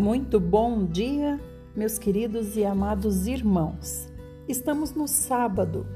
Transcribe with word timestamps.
Muito 0.00 0.40
bom 0.40 0.86
dia, 0.86 1.38
meus 1.76 1.98
queridos 1.98 2.56
e 2.56 2.64
amados 2.64 3.26
irmãos. 3.26 4.08
Estamos 4.48 4.94
no 4.94 5.06
sábado, 5.06 5.86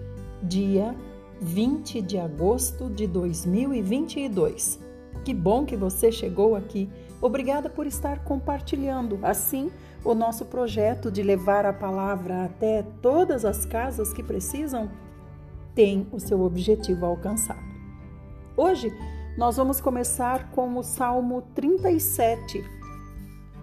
dia 0.43 0.95
20 1.41 2.03
de 2.03 2.19
agosto 2.19 2.91
de 2.91 3.07
2022. 3.07 4.79
Que 5.25 5.33
bom 5.33 5.65
que 5.65 5.75
você 5.75 6.13
chegou 6.13 6.55
aqui. 6.55 6.87
Obrigada 7.19 7.71
por 7.71 7.87
estar 7.87 8.23
compartilhando 8.25 9.19
assim 9.23 9.71
o 10.05 10.15
nosso 10.15 10.45
projeto 10.45 11.11
de 11.11 11.23
levar 11.23 11.65
a 11.65 11.73
palavra 11.73 12.45
até 12.45 12.83
todas 13.01 13.43
as 13.43 13.65
casas 13.65 14.13
que 14.13 14.23
precisam 14.23 14.91
tem 15.75 16.07
o 16.13 16.21
seu 16.21 16.43
objetivo 16.43 17.07
alcançado. 17.07 17.65
Hoje 18.55 18.93
nós 19.39 19.57
vamos 19.57 19.81
começar 19.81 20.51
com 20.51 20.77
o 20.77 20.83
Salmo 20.83 21.41
37 21.55 22.84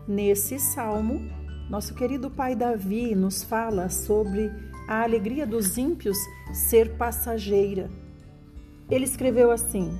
Nesse 0.07 0.57
salmo, 0.57 1.21
nosso 1.69 1.93
querido 1.93 2.31
pai 2.31 2.55
Davi 2.55 3.13
nos 3.13 3.43
fala 3.43 3.87
sobre 3.87 4.51
a 4.87 5.03
alegria 5.03 5.45
dos 5.45 5.77
ímpios 5.77 6.17
ser 6.51 6.97
passageira. 6.97 7.87
Ele 8.89 9.05
escreveu 9.05 9.51
assim: 9.51 9.91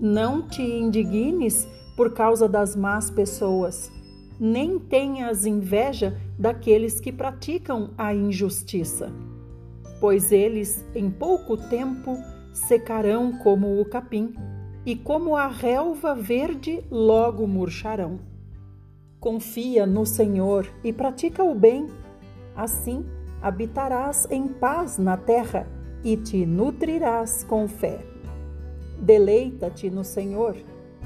Não 0.00 0.48
te 0.48 0.62
indignes 0.62 1.68
por 1.94 2.14
causa 2.14 2.48
das 2.48 2.74
más 2.74 3.10
pessoas, 3.10 3.92
nem 4.40 4.78
tenhas 4.78 5.44
inveja 5.44 6.18
daqueles 6.38 6.98
que 6.98 7.12
praticam 7.12 7.90
a 7.98 8.14
injustiça, 8.14 9.12
pois 10.00 10.32
eles 10.32 10.86
em 10.94 11.10
pouco 11.10 11.54
tempo 11.68 12.16
secarão 12.50 13.36
como 13.38 13.78
o 13.78 13.84
capim, 13.84 14.34
e 14.86 14.96
como 14.96 15.36
a 15.36 15.48
relva 15.48 16.14
verde 16.14 16.82
logo 16.90 17.46
murcharão. 17.46 18.37
Confia 19.28 19.84
no 19.84 20.06
Senhor 20.06 20.66
e 20.82 20.90
pratica 20.90 21.44
o 21.44 21.54
bem. 21.54 21.86
Assim 22.56 23.04
habitarás 23.42 24.26
em 24.30 24.48
paz 24.48 24.96
na 24.96 25.18
terra 25.18 25.68
e 26.02 26.16
te 26.16 26.46
nutrirás 26.46 27.44
com 27.44 27.68
fé. 27.68 27.98
Deleita-te 28.98 29.90
no 29.90 30.02
Senhor 30.02 30.56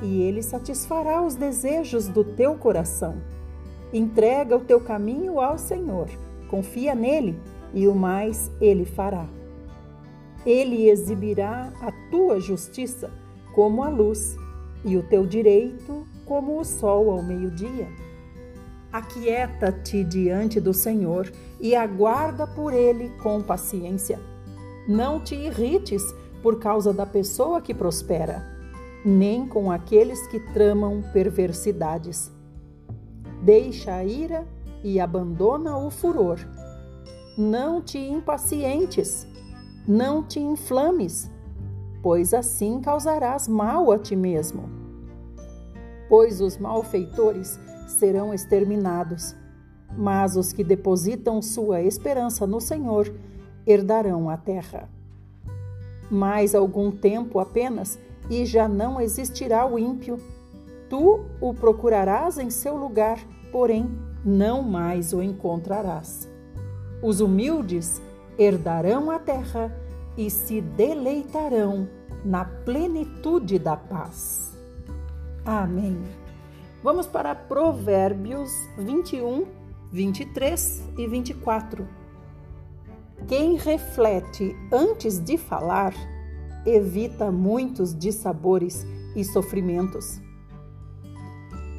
e 0.00 0.22
ele 0.22 0.40
satisfará 0.40 1.20
os 1.20 1.34
desejos 1.34 2.06
do 2.06 2.22
teu 2.22 2.54
coração. 2.54 3.16
Entrega 3.92 4.56
o 4.56 4.60
teu 4.60 4.80
caminho 4.80 5.40
ao 5.40 5.58
Senhor, 5.58 6.08
confia 6.48 6.94
nele 6.94 7.36
e 7.74 7.88
o 7.88 7.94
mais 7.96 8.52
ele 8.60 8.84
fará. 8.84 9.26
Ele 10.46 10.88
exibirá 10.88 11.72
a 11.80 11.90
tua 12.08 12.38
justiça 12.38 13.10
como 13.52 13.82
a 13.82 13.88
luz 13.88 14.36
e 14.84 14.96
o 14.96 15.02
teu 15.08 15.26
direito 15.26 16.06
como 16.24 16.60
o 16.60 16.64
sol 16.64 17.10
ao 17.10 17.20
meio-dia. 17.20 18.11
Aquieta-te 18.92 20.04
diante 20.04 20.60
do 20.60 20.74
Senhor 20.74 21.32
e 21.58 21.74
aguarda 21.74 22.46
por 22.46 22.74
ele 22.74 23.08
com 23.22 23.40
paciência. 23.40 24.20
Não 24.86 25.18
te 25.18 25.34
irrites 25.34 26.02
por 26.42 26.58
causa 26.58 26.92
da 26.92 27.06
pessoa 27.06 27.62
que 27.62 27.72
prospera, 27.72 28.44
nem 29.02 29.46
com 29.46 29.70
aqueles 29.70 30.26
que 30.26 30.38
tramam 30.52 31.02
perversidades. 31.10 32.30
Deixa 33.42 33.94
a 33.94 34.04
ira 34.04 34.46
e 34.84 35.00
abandona 35.00 35.78
o 35.78 35.88
furor. 35.88 36.38
Não 37.38 37.80
te 37.80 37.98
impacientes, 37.98 39.26
não 39.88 40.22
te 40.22 40.38
inflames, 40.38 41.30
pois 42.02 42.34
assim 42.34 42.78
causarás 42.80 43.48
mal 43.48 43.90
a 43.90 43.98
ti 43.98 44.14
mesmo. 44.14 44.68
Pois 46.10 46.42
os 46.42 46.58
malfeitores 46.58 47.58
serão 47.92 48.32
exterminados, 48.32 49.34
mas 49.96 50.36
os 50.36 50.52
que 50.52 50.64
depositam 50.64 51.40
sua 51.42 51.82
esperança 51.82 52.46
no 52.46 52.60
Senhor 52.60 53.12
herdarão 53.66 54.28
a 54.28 54.36
terra. 54.36 54.88
Mais 56.10 56.54
algum 56.54 56.90
tempo 56.90 57.38
apenas 57.38 57.98
e 58.28 58.44
já 58.44 58.68
não 58.68 59.00
existirá 59.00 59.66
o 59.66 59.78
ímpio. 59.78 60.18
Tu 60.88 61.20
o 61.40 61.54
procurarás 61.54 62.38
em 62.38 62.50
seu 62.50 62.76
lugar, 62.76 63.18
porém 63.50 63.90
não 64.24 64.62
mais 64.62 65.12
o 65.12 65.22
encontrarás. 65.22 66.28
Os 67.02 67.20
humildes 67.20 68.00
herdarão 68.38 69.10
a 69.10 69.18
terra 69.18 69.74
e 70.16 70.30
se 70.30 70.60
deleitarão 70.60 71.88
na 72.24 72.44
plenitude 72.44 73.58
da 73.58 73.76
paz. 73.76 74.52
Amém. 75.44 76.21
Vamos 76.82 77.06
para 77.06 77.32
Provérbios 77.32 78.50
21, 78.76 79.46
23 79.92 80.82
e 80.98 81.06
24. 81.06 81.86
Quem 83.28 83.56
reflete 83.56 84.56
antes 84.72 85.20
de 85.20 85.38
falar 85.38 85.94
evita 86.66 87.30
muitos 87.30 87.96
dissabores 87.96 88.84
e 89.14 89.22
sofrimentos. 89.22 90.20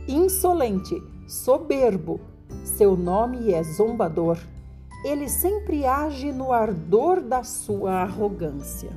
Insolente, 0.08 1.04
soberbo, 1.28 2.22
seu 2.64 2.96
nome 2.96 3.52
é 3.52 3.62
zombador. 3.62 4.38
Ele 5.04 5.28
sempre 5.28 5.86
age 5.86 6.32
no 6.32 6.54
ardor 6.54 7.20
da 7.20 7.44
sua 7.44 8.04
arrogância. 8.04 8.92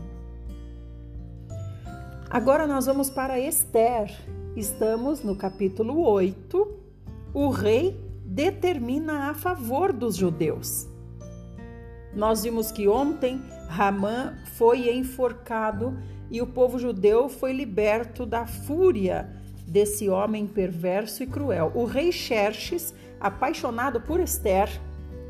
Agora 2.30 2.64
nós 2.64 2.86
vamos 2.86 3.10
para 3.10 3.40
Esther, 3.40 4.08
Estamos 4.56 5.22
no 5.22 5.36
capítulo 5.36 6.00
8. 6.00 6.66
O 7.34 7.50
rei 7.50 8.00
determina 8.24 9.28
a 9.28 9.34
favor 9.34 9.92
dos 9.92 10.16
judeus. 10.16 10.88
Nós 12.14 12.42
vimos 12.44 12.72
que 12.72 12.88
ontem 12.88 13.42
Ramã 13.68 14.34
foi 14.54 14.88
enforcado 14.96 15.98
e 16.30 16.40
o 16.40 16.46
povo 16.46 16.78
judeu 16.78 17.28
foi 17.28 17.52
liberto 17.52 18.24
da 18.24 18.46
fúria 18.46 19.30
desse 19.68 20.08
homem 20.08 20.46
perverso 20.46 21.22
e 21.22 21.26
cruel. 21.26 21.70
O 21.74 21.84
rei 21.84 22.10
Xerxes, 22.10 22.94
apaixonado 23.20 24.00
por 24.00 24.20
Esther, 24.20 24.70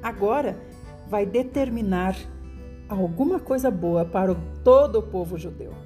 agora 0.00 0.56
vai 1.08 1.26
determinar 1.26 2.16
alguma 2.88 3.40
coisa 3.40 3.72
boa 3.72 4.04
para 4.04 4.36
todo 4.62 5.00
o 5.00 5.02
povo 5.02 5.36
judeu. 5.36 5.85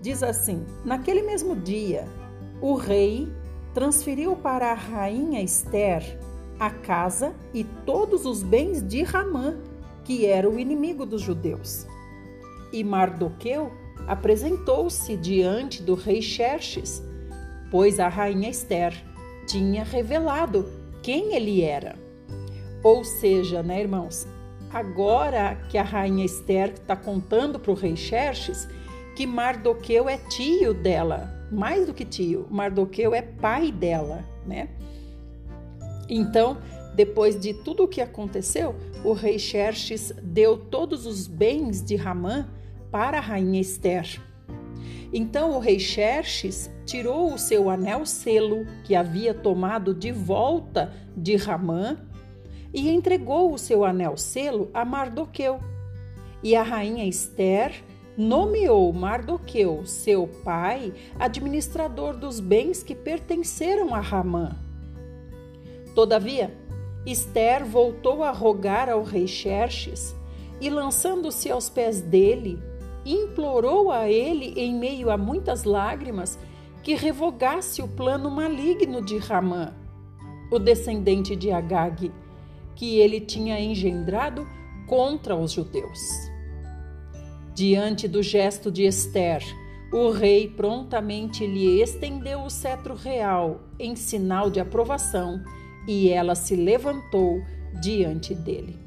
Diz 0.00 0.22
assim: 0.22 0.64
Naquele 0.84 1.22
mesmo 1.22 1.56
dia, 1.56 2.06
o 2.60 2.74
rei 2.74 3.28
transferiu 3.74 4.36
para 4.36 4.70
a 4.70 4.74
rainha 4.74 5.42
Esther 5.42 6.18
a 6.58 6.70
casa 6.70 7.34
e 7.54 7.62
todos 7.62 8.24
os 8.24 8.42
bens 8.42 8.82
de 8.82 9.02
Ramã, 9.02 9.56
que 10.04 10.26
era 10.26 10.48
o 10.48 10.58
inimigo 10.58 11.06
dos 11.06 11.22
judeus. 11.22 11.86
E 12.72 12.82
Mardoqueu 12.82 13.70
apresentou-se 14.06 15.16
diante 15.16 15.82
do 15.82 15.94
rei 15.94 16.20
Xerxes, 16.20 17.02
pois 17.70 18.00
a 18.00 18.08
rainha 18.08 18.50
Esther 18.50 18.94
tinha 19.46 19.84
revelado 19.84 20.66
quem 21.02 21.34
ele 21.34 21.62
era. 21.62 21.96
Ou 22.82 23.04
seja, 23.04 23.62
né, 23.62 23.80
irmãos, 23.80 24.26
agora 24.72 25.56
que 25.68 25.78
a 25.78 25.82
rainha 25.82 26.24
Esther 26.24 26.70
está 26.70 26.96
contando 26.96 27.58
para 27.58 27.72
o 27.72 27.74
rei 27.74 27.96
Xerxes 27.96 28.68
que 29.18 29.26
Mardoqueu 29.26 30.08
é 30.08 30.16
tio 30.16 30.72
dela, 30.72 31.28
mais 31.50 31.84
do 31.84 31.92
que 31.92 32.04
tio, 32.04 32.46
Mardoqueu 32.48 33.12
é 33.12 33.20
pai 33.20 33.72
dela, 33.72 34.24
né? 34.46 34.68
Então, 36.08 36.58
depois 36.94 37.36
de 37.36 37.52
tudo 37.52 37.82
o 37.82 37.88
que 37.88 38.00
aconteceu, 38.00 38.76
o 39.04 39.12
rei 39.12 39.36
Xerxes 39.36 40.14
deu 40.22 40.56
todos 40.56 41.04
os 41.04 41.26
bens 41.26 41.82
de 41.82 41.96
Ramã 41.96 42.48
para 42.92 43.18
a 43.18 43.20
rainha 43.20 43.60
Esther. 43.60 44.22
Então 45.12 45.56
o 45.56 45.58
rei 45.58 45.80
Xerxes 45.80 46.70
tirou 46.86 47.34
o 47.34 47.38
seu 47.38 47.68
anel 47.68 48.06
selo 48.06 48.64
que 48.84 48.94
havia 48.94 49.34
tomado 49.34 49.92
de 49.92 50.12
volta 50.12 50.94
de 51.16 51.34
Ramã 51.34 51.98
e 52.72 52.88
entregou 52.88 53.52
o 53.52 53.58
seu 53.58 53.84
anel 53.84 54.16
selo 54.16 54.70
a 54.72 54.84
Mardoqueu. 54.84 55.58
E 56.40 56.54
a 56.54 56.62
rainha 56.62 57.04
Esther 57.04 57.82
nomeou 58.18 58.92
Mardoqueu, 58.92 59.86
seu 59.86 60.26
pai, 60.42 60.92
administrador 61.16 62.16
dos 62.16 62.40
bens 62.40 62.82
que 62.82 62.92
pertenceram 62.92 63.94
a 63.94 64.00
Ramã. 64.00 64.56
Todavia, 65.94 66.52
Esther 67.06 67.64
voltou 67.64 68.24
a 68.24 68.32
rogar 68.32 68.90
ao 68.90 69.04
rei 69.04 69.28
Xerxes 69.28 70.16
e, 70.60 70.68
lançando-se 70.68 71.48
aos 71.48 71.70
pés 71.70 72.00
dele, 72.00 72.60
implorou 73.06 73.92
a 73.92 74.10
ele, 74.10 74.52
em 74.60 74.74
meio 74.74 75.10
a 75.10 75.16
muitas 75.16 75.62
lágrimas, 75.62 76.36
que 76.82 76.96
revogasse 76.96 77.80
o 77.82 77.86
plano 77.86 78.28
maligno 78.30 79.00
de 79.00 79.16
Ramã, 79.16 79.72
o 80.50 80.58
descendente 80.58 81.36
de 81.36 81.52
Agag, 81.52 82.10
que 82.74 82.98
ele 82.98 83.20
tinha 83.20 83.60
engendrado 83.60 84.44
contra 84.88 85.36
os 85.36 85.52
judeus. 85.52 86.27
Diante 87.58 88.06
do 88.06 88.22
gesto 88.22 88.70
de 88.70 88.84
Esther, 88.84 89.42
o 89.92 90.12
rei 90.12 90.46
prontamente 90.46 91.44
lhe 91.44 91.82
estendeu 91.82 92.42
o 92.42 92.48
cetro 92.48 92.94
real 92.94 93.62
em 93.80 93.96
sinal 93.96 94.48
de 94.48 94.60
aprovação 94.60 95.42
e 95.84 96.08
ela 96.08 96.36
se 96.36 96.54
levantou 96.54 97.42
diante 97.82 98.32
dele. 98.32 98.78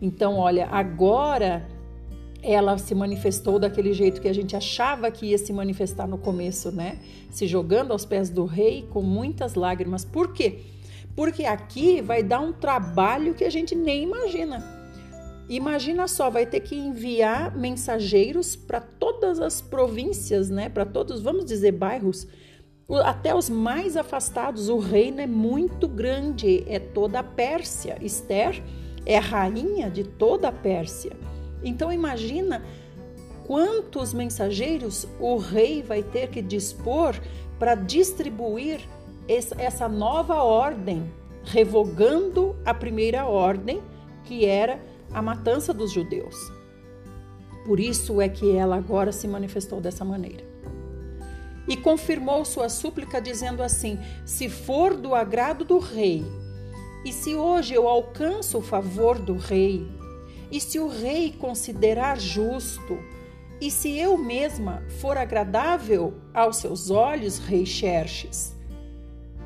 Então, 0.00 0.36
olha, 0.38 0.68
agora 0.68 1.68
ela 2.40 2.78
se 2.78 2.94
manifestou 2.94 3.58
daquele 3.58 3.92
jeito 3.92 4.20
que 4.20 4.28
a 4.28 4.32
gente 4.32 4.54
achava 4.54 5.10
que 5.10 5.26
ia 5.26 5.38
se 5.38 5.52
manifestar 5.52 6.06
no 6.06 6.16
começo, 6.16 6.70
né? 6.70 7.00
Se 7.30 7.48
jogando 7.48 7.90
aos 7.90 8.04
pés 8.04 8.30
do 8.30 8.44
rei 8.44 8.86
com 8.90 9.02
muitas 9.02 9.56
lágrimas. 9.56 10.04
Por 10.04 10.32
quê? 10.32 10.60
Porque 11.16 11.44
aqui 11.46 12.00
vai 12.00 12.22
dar 12.22 12.38
um 12.38 12.52
trabalho 12.52 13.34
que 13.34 13.42
a 13.42 13.50
gente 13.50 13.74
nem 13.74 14.04
imagina. 14.04 14.79
Imagina 15.50 16.06
só, 16.06 16.30
vai 16.30 16.46
ter 16.46 16.60
que 16.60 16.76
enviar 16.76 17.56
mensageiros 17.56 18.54
para 18.54 18.80
todas 18.80 19.40
as 19.40 19.60
províncias, 19.60 20.48
né? 20.48 20.68
Para 20.68 20.86
todos, 20.86 21.20
vamos 21.20 21.44
dizer, 21.44 21.72
bairros, 21.72 22.24
até 23.04 23.34
os 23.34 23.50
mais 23.50 23.96
afastados. 23.96 24.68
O 24.68 24.78
reino 24.78 25.20
é 25.20 25.26
muito 25.26 25.88
grande, 25.88 26.62
é 26.68 26.78
toda 26.78 27.18
a 27.18 27.24
Pérsia. 27.24 27.98
Esther 28.00 28.62
é 29.04 29.18
a 29.18 29.20
rainha 29.20 29.90
de 29.90 30.04
toda 30.04 30.46
a 30.46 30.52
Pérsia. 30.52 31.16
Então 31.64 31.92
imagina 31.92 32.62
quantos 33.44 34.14
mensageiros 34.14 35.08
o 35.18 35.36
rei 35.36 35.82
vai 35.82 36.04
ter 36.04 36.28
que 36.28 36.40
dispor 36.40 37.20
para 37.58 37.74
distribuir 37.74 38.78
essa 39.26 39.88
nova 39.88 40.44
ordem, 40.44 41.12
revogando 41.42 42.54
a 42.64 42.72
primeira 42.72 43.26
ordem, 43.26 43.82
que 44.22 44.44
era 44.44 44.78
a 45.12 45.20
matança 45.20 45.72
dos 45.72 45.90
judeus. 45.90 46.36
Por 47.64 47.78
isso 47.78 48.20
é 48.20 48.28
que 48.28 48.56
ela 48.56 48.76
agora 48.76 49.12
se 49.12 49.28
manifestou 49.28 49.80
dessa 49.80 50.04
maneira. 50.04 50.44
E 51.68 51.76
confirmou 51.76 52.44
sua 52.44 52.68
súplica, 52.68 53.20
dizendo 53.20 53.62
assim: 53.62 53.98
Se 54.24 54.48
for 54.48 54.96
do 54.96 55.14
agrado 55.14 55.64
do 55.64 55.78
rei, 55.78 56.24
e 57.04 57.12
se 57.12 57.34
hoje 57.34 57.74
eu 57.74 57.86
alcanço 57.86 58.58
o 58.58 58.62
favor 58.62 59.18
do 59.18 59.36
rei, 59.36 59.86
e 60.50 60.60
se 60.60 60.78
o 60.78 60.88
rei 60.88 61.32
considerar 61.32 62.18
justo, 62.18 62.98
e 63.60 63.70
se 63.70 63.96
eu 63.98 64.16
mesma 64.16 64.82
for 65.00 65.16
agradável 65.16 66.14
aos 66.32 66.56
seus 66.56 66.90
olhos, 66.90 67.38
rei 67.38 67.66
Xerxes, 67.66 68.56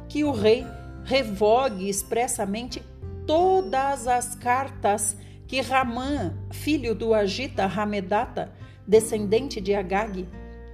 que 0.08 0.24
o 0.24 0.30
rei 0.30 0.64
revogue 1.04 1.88
expressamente 1.88 2.82
todas 3.26 4.06
as 4.06 4.34
cartas 4.34 5.16
que 5.54 5.60
Ramã, 5.60 6.34
filho 6.50 6.96
do 6.96 7.14
Agita 7.14 7.64
Ramedata, 7.64 8.52
descendente 8.84 9.60
de 9.60 9.72
Agag, 9.72 10.26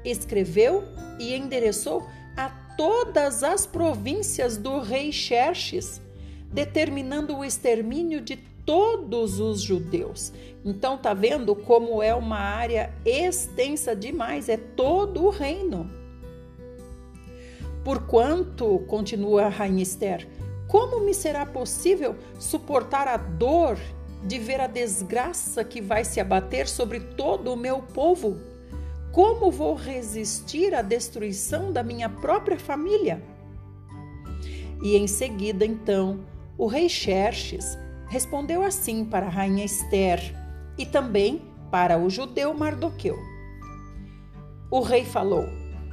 escreveu 0.03 0.85
e 1.19 1.35
endereçou 1.35 2.09
a 2.35 2.49
todas 2.79 3.43
as 3.43 3.67
províncias 3.67 4.57
do 4.57 4.81
rei 4.81 5.13
Xerxes, 5.13 6.01
determinando 6.51 7.37
o 7.37 7.45
extermínio 7.45 8.23
de 8.23 8.37
todos 8.65 9.39
os 9.39 9.61
judeus. 9.61 10.33
Então 10.65 10.97
tá 10.97 11.13
vendo 11.13 11.55
como 11.55 12.03
é 12.03 12.15
uma 12.15 12.39
área 12.39 12.91
extensa 13.05 13.95
demais, 13.95 14.49
é 14.49 14.57
todo 14.57 15.25
o 15.25 15.29
reino. 15.29 15.91
Porquanto, 17.85 18.79
continua 18.87 19.45
a 19.45 19.49
rainha 19.51 19.83
Esther, 19.83 20.27
como 20.67 21.05
me 21.05 21.13
será 21.13 21.45
possível 21.45 22.17
suportar 22.39 23.07
a 23.07 23.19
dor 23.19 23.77
de 24.25 24.39
ver 24.39 24.61
a 24.61 24.67
desgraça 24.67 25.65
que 25.65 25.81
vai 25.81 26.05
se 26.05 26.21
abater 26.21 26.69
sobre 26.69 27.01
todo 27.01 27.53
o 27.53 27.57
meu 27.57 27.81
povo? 27.83 28.39
Como 29.13 29.51
vou 29.51 29.75
resistir 29.75 30.75
à 30.75 30.83
destruição 30.83 31.73
da 31.73 31.83
minha 31.83 32.09
própria 32.09 32.59
família? 32.59 33.23
E 34.83 34.97
em 34.97 35.07
seguida, 35.07 35.65
então, 35.65 36.21
o 36.57 36.67
rei 36.67 36.89
Xerxes 36.89 37.77
respondeu 38.09 38.63
assim 38.63 39.05
para 39.05 39.27
a 39.27 39.31
rainha 39.31 39.65
Esther 39.65 40.35
e 40.79 40.87
também 40.87 41.43
para 41.71 41.99
o 41.99 42.09
judeu 42.09 42.55
Mardoqueu. 42.55 43.17
O 44.71 44.81
rei 44.81 45.05
falou: 45.05 45.45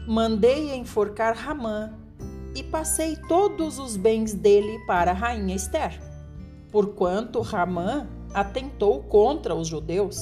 Mandei 0.08 0.76
enforcar 0.76 1.36
Ramã 1.36 1.94
e 2.56 2.64
passei 2.64 3.16
todos 3.28 3.80
os 3.80 3.98
bens 3.98 4.34
dele 4.34 4.80
para 4.86 5.12
a 5.12 5.14
rainha 5.14 5.56
Esther, 5.56 6.00
porquanto 6.72 7.42
Ramã 7.42 8.08
atentou 8.34 9.04
contra 9.04 9.56
os 9.56 9.68
judeus. 9.68 10.18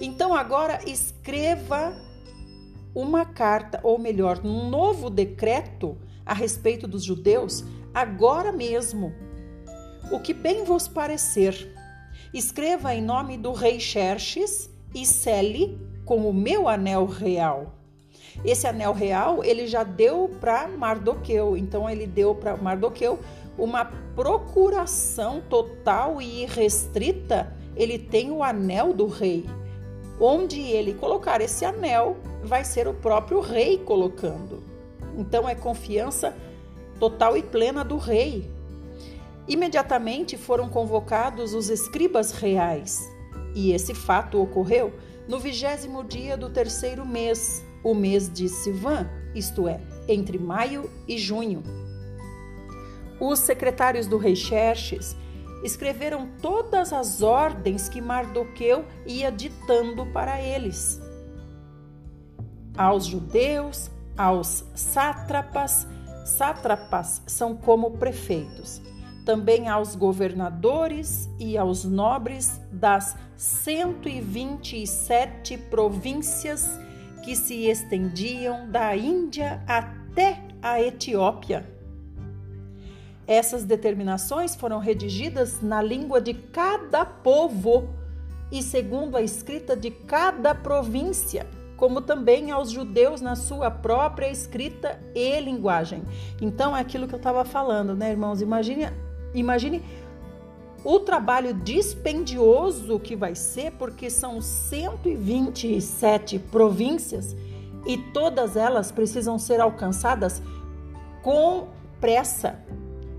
Então 0.00 0.34
agora 0.34 0.80
escreva 0.88 1.96
uma 2.94 3.24
carta, 3.24 3.80
ou 3.82 3.98
melhor, 3.98 4.40
um 4.44 4.68
novo 4.68 5.10
decreto 5.10 5.96
a 6.24 6.34
respeito 6.34 6.86
dos 6.86 7.04
judeus, 7.04 7.64
agora 7.94 8.52
mesmo. 8.52 9.12
O 10.10 10.20
que 10.20 10.32
bem 10.32 10.64
vos 10.64 10.88
parecer. 10.88 11.74
Escreva 12.32 12.94
em 12.94 13.02
nome 13.02 13.36
do 13.36 13.52
rei 13.52 13.80
Xerxes 13.80 14.70
e 14.94 15.04
cele 15.06 15.78
com 16.04 16.28
o 16.28 16.32
meu 16.32 16.68
anel 16.68 17.06
real. 17.06 17.77
Esse 18.44 18.66
anel 18.66 18.92
real 18.92 19.42
ele 19.42 19.66
já 19.66 19.82
deu 19.82 20.30
para 20.40 20.68
Mardoqueu, 20.68 21.56
então 21.56 21.88
ele 21.88 22.06
deu 22.06 22.34
para 22.34 22.56
Mardoqueu 22.56 23.18
uma 23.56 23.84
procuração 24.14 25.42
total 25.48 26.22
e 26.22 26.42
irrestrita, 26.42 27.52
ele 27.76 27.98
tem 27.98 28.30
o 28.30 28.42
anel 28.42 28.92
do 28.92 29.06
rei. 29.06 29.44
Onde 30.20 30.60
ele 30.60 30.94
colocar 30.94 31.40
esse 31.40 31.64
anel, 31.64 32.16
vai 32.42 32.64
ser 32.64 32.86
o 32.86 32.94
próprio 32.94 33.40
rei 33.40 33.78
colocando. 33.78 34.62
Então 35.16 35.48
é 35.48 35.54
confiança 35.54 36.36
total 36.98 37.36
e 37.36 37.42
plena 37.42 37.84
do 37.84 37.96
rei. 37.96 38.48
Imediatamente 39.46 40.36
foram 40.36 40.68
convocados 40.68 41.54
os 41.54 41.70
escribas 41.70 42.32
reais, 42.32 43.00
e 43.54 43.72
esse 43.72 43.94
fato 43.94 44.40
ocorreu 44.40 44.92
no 45.26 45.38
vigésimo 45.38 46.04
dia 46.04 46.36
do 46.36 46.50
terceiro 46.50 47.04
mês, 47.06 47.64
o 47.82 47.94
mês 47.94 48.32
de 48.32 48.48
Sivan, 48.48 49.08
isto 49.34 49.68
é, 49.68 49.80
entre 50.08 50.38
maio 50.38 50.88
e 51.06 51.18
junho. 51.18 51.62
Os 53.20 53.40
secretários 53.40 54.06
do 54.06 54.16
rei 54.16 54.36
Xerxes 54.36 55.14
escreveram 55.62 56.26
todas 56.40 56.90
as 56.92 57.22
ordens 57.22 57.88
que 57.88 58.00
Mardoqueu 58.00 58.84
ia 59.06 59.30
ditando 59.30 60.04
para 60.06 60.40
eles. 60.40 61.00
Aos 62.76 63.06
judeus, 63.06 63.88
aos 64.16 64.64
sátrapas, 64.74 65.86
sátrapas 66.24 67.22
são 67.26 67.56
como 67.56 67.90
prefeitos, 67.92 68.82
também 69.24 69.68
aos 69.68 69.94
governadores 69.96 71.28
e 71.40 71.58
aos 71.58 71.84
nobres 71.84 72.60
das 72.70 73.16
127 73.36 75.58
províncias 75.58 76.78
que 77.28 77.36
se 77.36 77.66
estendiam 77.66 78.70
da 78.70 78.96
Índia 78.96 79.62
até 79.66 80.40
a 80.62 80.80
Etiópia 80.80 81.78
essas 83.28 83.62
determinações 83.62 84.56
foram 84.56 84.78
redigidas 84.78 85.60
na 85.60 85.82
língua 85.82 86.18
de 86.18 86.32
cada 86.32 87.04
povo 87.04 87.90
e 88.50 88.62
segundo 88.62 89.18
a 89.18 89.20
escrita 89.20 89.76
de 89.76 89.90
cada 89.90 90.54
província, 90.54 91.46
como 91.76 92.00
também 92.00 92.50
aos 92.50 92.70
judeus 92.70 93.20
na 93.20 93.36
sua 93.36 93.70
própria 93.70 94.30
escrita 94.30 94.98
e 95.14 95.38
linguagem. 95.40 96.02
Então, 96.40 96.74
é 96.74 96.80
aquilo 96.80 97.06
que 97.06 97.14
eu 97.14 97.18
estava 97.18 97.44
falando, 97.44 97.94
né, 97.94 98.10
irmãos? 98.10 98.40
Imagine, 98.40 98.86
imagine 99.34 99.82
o 100.84 101.00
trabalho 101.00 101.52
dispendioso 101.52 103.00
que 103.00 103.16
vai 103.16 103.34
ser, 103.34 103.72
porque 103.72 104.08
são 104.08 104.40
127 104.40 106.38
províncias 106.38 107.36
e 107.86 107.98
todas 107.98 108.56
elas 108.56 108.92
precisam 108.92 109.38
ser 109.38 109.60
alcançadas 109.60 110.42
com 111.22 111.68
pressa, 112.00 112.58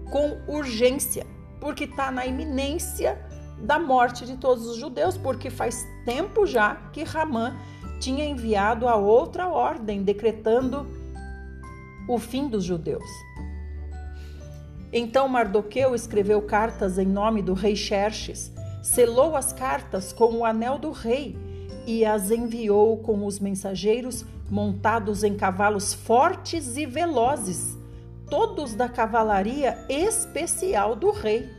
com 0.09 0.37
urgência, 0.47 1.25
porque 1.59 1.83
está 1.83 2.11
na 2.11 2.25
iminência 2.25 3.19
da 3.59 3.77
morte 3.77 4.25
de 4.25 4.37
todos 4.37 4.65
os 4.65 4.77
judeus, 4.77 5.17
porque 5.17 5.49
faz 5.49 5.85
tempo 6.05 6.45
já 6.45 6.75
que 6.93 7.03
Ramã 7.03 7.55
tinha 7.99 8.23
enviado 8.25 8.87
a 8.87 8.95
outra 8.95 9.47
ordem 9.49 10.01
decretando 10.01 10.87
o 12.07 12.17
fim 12.17 12.47
dos 12.47 12.63
judeus. 12.63 13.03
Então 14.91 15.27
Mardoqueu 15.27 15.93
escreveu 15.93 16.41
cartas 16.41 16.97
em 16.97 17.05
nome 17.05 17.41
do 17.41 17.53
rei 17.53 17.75
Xerxes, 17.75 18.51
selou 18.81 19.35
as 19.35 19.53
cartas 19.53 20.11
com 20.11 20.37
o 20.37 20.45
anel 20.45 20.79
do 20.79 20.91
rei 20.91 21.37
e 21.85 22.03
as 22.03 22.31
enviou 22.31 22.97
com 22.97 23.25
os 23.25 23.39
mensageiros 23.39 24.25
montados 24.49 25.23
em 25.23 25.35
cavalos 25.35 25.93
fortes 25.93 26.75
e 26.75 26.85
velozes 26.85 27.77
todos 28.29 28.73
da 28.73 28.87
cavalaria 28.87 29.77
especial 29.87 30.95
do 30.95 31.11
rei. 31.11 31.49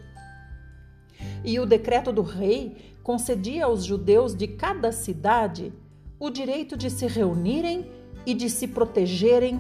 E 1.45 1.59
o 1.59 1.67
decreto 1.67 2.13
do 2.13 2.23
rei 2.23 2.97
concedia 3.03 3.65
aos 3.65 3.85
judeus 3.85 4.35
de 4.35 4.47
cada 4.47 4.93
cidade 4.93 5.73
o 6.19 6.31
direito 6.31 6.77
de 6.77 6.91
se 6.91 7.07
reunirem 7.07 7.91
e 8.27 8.35
de 8.35 8.51
se 8.51 8.69
protegerem, 8.69 9.59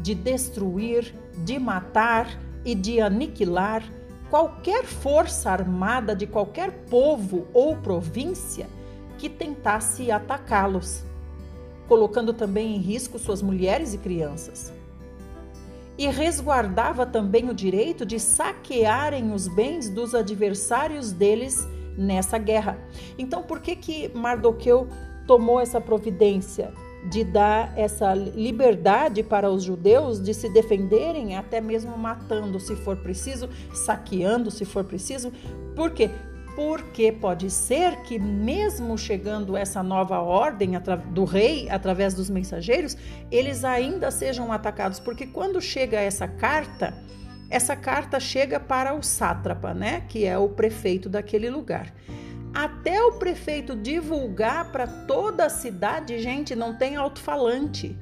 de 0.00 0.14
destruir, 0.14 1.14
de 1.44 1.58
matar 1.58 2.38
e 2.64 2.74
de 2.74 3.00
aniquilar 3.00 3.82
qualquer 4.30 4.84
força 4.84 5.50
armada 5.50 6.14
de 6.14 6.26
qualquer 6.26 6.70
povo 6.88 7.46
ou 7.52 7.76
província 7.76 8.66
que 9.18 9.28
tentasse 9.28 10.10
atacá-los, 10.10 11.04
colocando 11.86 12.32
também 12.32 12.74
em 12.74 12.78
risco 12.78 13.18
suas 13.18 13.42
mulheres 13.42 13.94
e 13.94 13.98
crianças. 13.98 14.72
E 15.96 16.08
resguardava 16.08 17.06
também 17.06 17.48
o 17.48 17.54
direito 17.54 18.04
de 18.04 18.18
saquearem 18.18 19.32
os 19.32 19.46
bens 19.46 19.88
dos 19.88 20.14
adversários 20.14 21.12
deles 21.12 21.68
nessa 21.96 22.36
guerra. 22.38 22.76
Então, 23.16 23.42
por 23.42 23.60
que 23.60 23.76
que 23.76 24.08
Mardoqueu 24.12 24.88
tomou 25.26 25.60
essa 25.60 25.80
providência? 25.80 26.72
De 27.04 27.22
dar 27.22 27.72
essa 27.76 28.14
liberdade 28.14 29.22
para 29.22 29.50
os 29.50 29.62
judeus 29.62 30.22
de 30.22 30.32
se 30.32 30.48
defenderem, 30.48 31.36
até 31.36 31.60
mesmo 31.60 31.96
matando 31.98 32.58
se 32.58 32.74
for 32.76 32.96
preciso, 32.96 33.48
saqueando 33.72 34.50
se 34.50 34.64
for 34.64 34.84
preciso. 34.84 35.32
Por 35.76 35.90
quê? 35.90 36.10
Porque 36.56 37.10
pode 37.10 37.50
ser 37.50 38.02
que, 38.02 38.18
mesmo 38.18 38.96
chegando 38.96 39.56
essa 39.56 39.82
nova 39.82 40.20
ordem 40.20 40.72
do 41.12 41.24
rei 41.24 41.68
através 41.68 42.14
dos 42.14 42.30
mensageiros, 42.30 42.96
eles 43.30 43.64
ainda 43.64 44.10
sejam 44.10 44.52
atacados. 44.52 45.00
Porque 45.00 45.26
quando 45.26 45.60
chega 45.60 45.98
essa 45.98 46.28
carta, 46.28 46.94
essa 47.50 47.74
carta 47.74 48.20
chega 48.20 48.60
para 48.60 48.94
o 48.94 49.02
sátrapa, 49.02 49.74
né? 49.74 50.04
Que 50.08 50.24
é 50.24 50.38
o 50.38 50.48
prefeito 50.48 51.08
daquele 51.08 51.50
lugar 51.50 51.92
até 52.54 53.02
o 53.02 53.12
prefeito 53.12 53.74
divulgar 53.74 54.70
para 54.70 54.86
toda 54.86 55.46
a 55.46 55.48
cidade, 55.48 56.18
gente, 56.20 56.54
não 56.54 56.74
tem 56.74 56.94
alto-falante. 56.94 57.98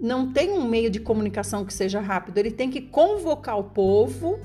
Não 0.00 0.32
tem 0.32 0.50
um 0.52 0.66
meio 0.66 0.88
de 0.88 0.98
comunicação 0.98 1.64
que 1.64 1.74
seja 1.74 2.00
rápido. 2.00 2.38
Ele 2.38 2.50
tem 2.50 2.70
que 2.70 2.80
convocar 2.80 3.58
o 3.58 3.64
povo 3.64 4.40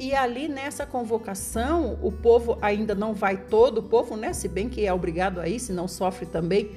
e 0.00 0.14
ali 0.14 0.48
nessa 0.48 0.84
convocação, 0.86 1.98
o 2.02 2.10
povo 2.10 2.58
ainda 2.60 2.94
não 2.94 3.14
vai 3.14 3.36
todo 3.36 3.78
o 3.78 3.82
povo, 3.82 4.16
né? 4.16 4.32
Se 4.32 4.48
bem 4.48 4.68
que 4.68 4.84
é 4.84 4.92
obrigado 4.92 5.38
a 5.38 5.46
ir, 5.46 5.60
se 5.60 5.72
não 5.72 5.86
sofre 5.86 6.26
também 6.26 6.72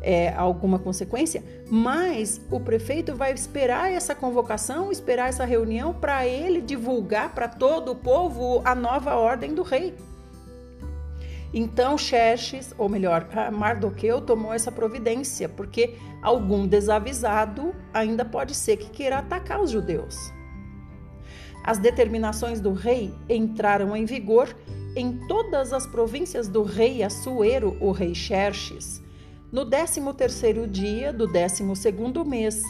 é, 0.00 0.32
alguma 0.34 0.78
consequência, 0.78 1.44
mas 1.70 2.40
o 2.50 2.58
prefeito 2.58 3.14
vai 3.14 3.32
esperar 3.32 3.92
essa 3.92 4.14
convocação, 4.14 4.90
esperar 4.90 5.28
essa 5.28 5.44
reunião 5.44 5.94
para 5.94 6.26
ele 6.26 6.60
divulgar 6.60 7.34
para 7.34 7.48
todo 7.48 7.92
o 7.92 7.94
povo 7.94 8.60
a 8.64 8.74
nova 8.74 9.14
ordem 9.14 9.54
do 9.54 9.62
rei. 9.62 9.94
Então 11.56 11.96
Xerxes, 11.96 12.74
ou 12.76 12.88
melhor, 12.88 13.28
Mardoqueu 13.52 14.20
tomou 14.20 14.52
essa 14.52 14.72
providência, 14.72 15.48
porque 15.48 15.94
algum 16.20 16.66
desavisado 16.66 17.72
ainda 17.92 18.24
pode 18.24 18.56
ser 18.56 18.76
que 18.76 18.90
queira 18.90 19.18
atacar 19.18 19.60
os 19.60 19.70
judeus. 19.70 20.16
As 21.62 21.78
determinações 21.78 22.60
do 22.60 22.72
rei 22.72 23.14
entraram 23.28 23.96
em 23.96 24.04
vigor 24.04 24.52
em 24.96 25.26
todas 25.28 25.72
as 25.72 25.86
províncias 25.86 26.48
do 26.48 26.64
rei 26.64 27.04
Assuero, 27.04 27.76
o 27.80 27.92
rei 27.92 28.16
Xerxes, 28.16 29.00
no 29.52 29.64
13º 29.64 30.66
dia 30.66 31.12
do 31.12 31.28
12º 31.28 32.26
mês, 32.26 32.60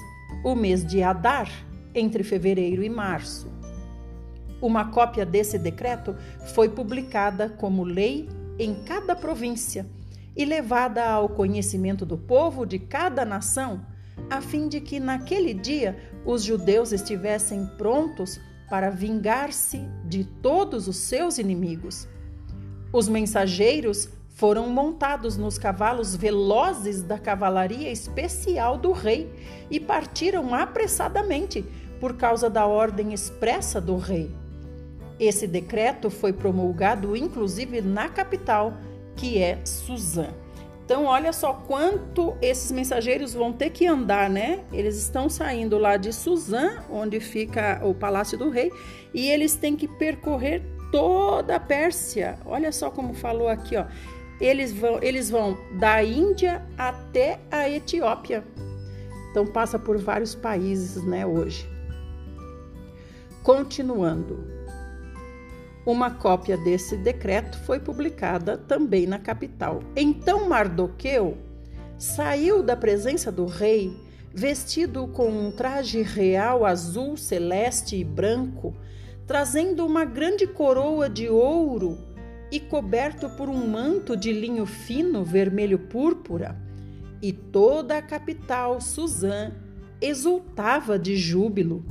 o 0.45 0.55
mês 0.55 0.85
de 0.85 1.03
Adar, 1.03 1.51
entre 1.95 2.23
fevereiro 2.23 2.83
e 2.85 2.91
março. 2.91 3.51
Uma 4.61 4.91
cópia 4.91 5.25
desse 5.25 5.59
decreto 5.59 6.15
foi 6.55 6.69
publicada 6.69 7.49
como 7.49 7.83
lei 7.83 8.29
em 8.59 8.75
cada 8.85 9.15
província 9.15 9.87
e 10.37 10.45
levada 10.45 11.05
ao 11.05 11.29
conhecimento 11.29 12.05
do 12.05 12.17
povo 12.17 12.65
de 12.65 12.79
cada 12.79 13.25
nação, 13.25 13.85
a 14.31 14.41
fim 14.41 14.69
de 14.69 14.81
que 14.81 14.99
naquele 14.99 15.55
dia 15.55 15.97
os 16.25 16.43
judeus 16.43 16.93
estivessem 16.93 17.67
prontos 17.79 18.41
para 18.69 18.91
vingar-se 18.91 19.79
de 20.05 20.25
todos 20.25 20.89
os 20.89 20.97
seus 20.97 21.39
inimigos. 21.39 22.09
Os 22.93 23.09
mensageiros 23.09 24.09
foram 24.35 24.69
montados 24.69 25.37
nos 25.37 25.59
cavalos 25.59 26.17
velozes 26.17 27.03
da 27.03 27.19
cavalaria 27.19 27.91
especial 27.91 28.77
do 28.77 28.93
rei 28.93 29.33
e 29.71 29.79
partiram 29.79 30.55
apressadamente 30.55 31.65
por 32.01 32.17
causa 32.17 32.51
da 32.51 32.67
ordem 32.67 33.13
expressa 33.13 33.81
do 33.81 33.97
rei. 33.97 34.44
Esse 35.19 35.47
decreto 35.47 36.11
foi 36.11 36.33
promulgado 36.33 37.17
inclusive 37.17 37.81
na 37.81 38.09
capital, 38.09 38.75
que 39.17 39.39
é 39.41 39.65
Suzã. 39.65 40.29
Então, 40.85 41.07
olha 41.07 41.33
só 41.33 41.55
quanto 41.55 42.37
esses 42.43 42.71
mensageiros 42.71 43.33
vão 43.33 43.53
ter 43.53 43.71
que 43.71 43.87
andar, 43.87 44.29
né? 44.29 44.65
Eles 44.71 44.99
estão 44.99 45.31
saindo 45.31 45.79
lá 45.79 45.97
de 45.97 46.13
Suzã, 46.13 46.83
onde 46.91 47.21
fica 47.21 47.81
o 47.83 47.95
palácio 47.95 48.37
do 48.37 48.51
rei, 48.51 48.71
e 49.15 49.31
eles 49.31 49.57
têm 49.57 49.77
que 49.77 49.89
percorrer 49.89 50.63
toda 50.93 51.57
a 51.57 51.61
Pérsia. 51.61 52.39
Olha 52.45 52.71
só 52.71 52.91
como 52.91 53.15
falou 53.15 53.49
aqui, 53.49 53.77
ó. 53.79 53.87
Eles 54.39 54.73
vão, 54.73 55.03
eles 55.03 55.31
vão 55.31 55.57
da 55.79 56.05
Índia 56.05 56.63
até 56.77 57.41
a 57.51 57.69
Etiópia. 57.71 58.45
Então 59.31 59.47
passa 59.47 59.79
por 59.79 59.97
vários 59.97 60.35
países, 60.35 61.03
né, 61.03 61.25
hoje. 61.25 61.67
Continuando. 63.43 64.54
Uma 65.87 66.11
cópia 66.11 66.57
desse 66.57 66.97
decreto 66.97 67.59
foi 67.59 67.79
publicada 67.79 68.57
também 68.57 69.07
na 69.07 69.19
capital. 69.19 69.81
Então 69.95 70.49
Mardoqueu 70.49 71.37
saiu 71.99 72.63
da 72.63 72.75
presença 72.75 73.31
do 73.31 73.45
rei 73.45 73.95
vestido 74.33 75.07
com 75.07 75.29
um 75.29 75.53
traje 75.53 76.03
real 76.03 76.65
azul, 76.65 77.17
celeste 77.17 77.97
e 77.97 78.03
branco, 78.03 78.75
trazendo 79.27 79.87
uma 79.87 80.05
grande 80.05 80.47
coroa 80.47 81.09
de 81.09 81.29
ouro 81.29 81.99
e 82.51 82.59
coberto 82.59 83.29
por 83.31 83.49
um 83.49 83.69
manto 83.69 84.17
de 84.17 84.33
linho 84.33 84.67
fino 84.67 85.23
vermelho 85.23 85.79
púrpura. 85.79 86.57
E 87.23 87.33
toda 87.33 87.97
a 87.97 88.03
capital, 88.03 88.81
Suzã, 88.81 89.53
exultava 90.01 90.99
de 90.99 91.17
júbilo 91.17 91.85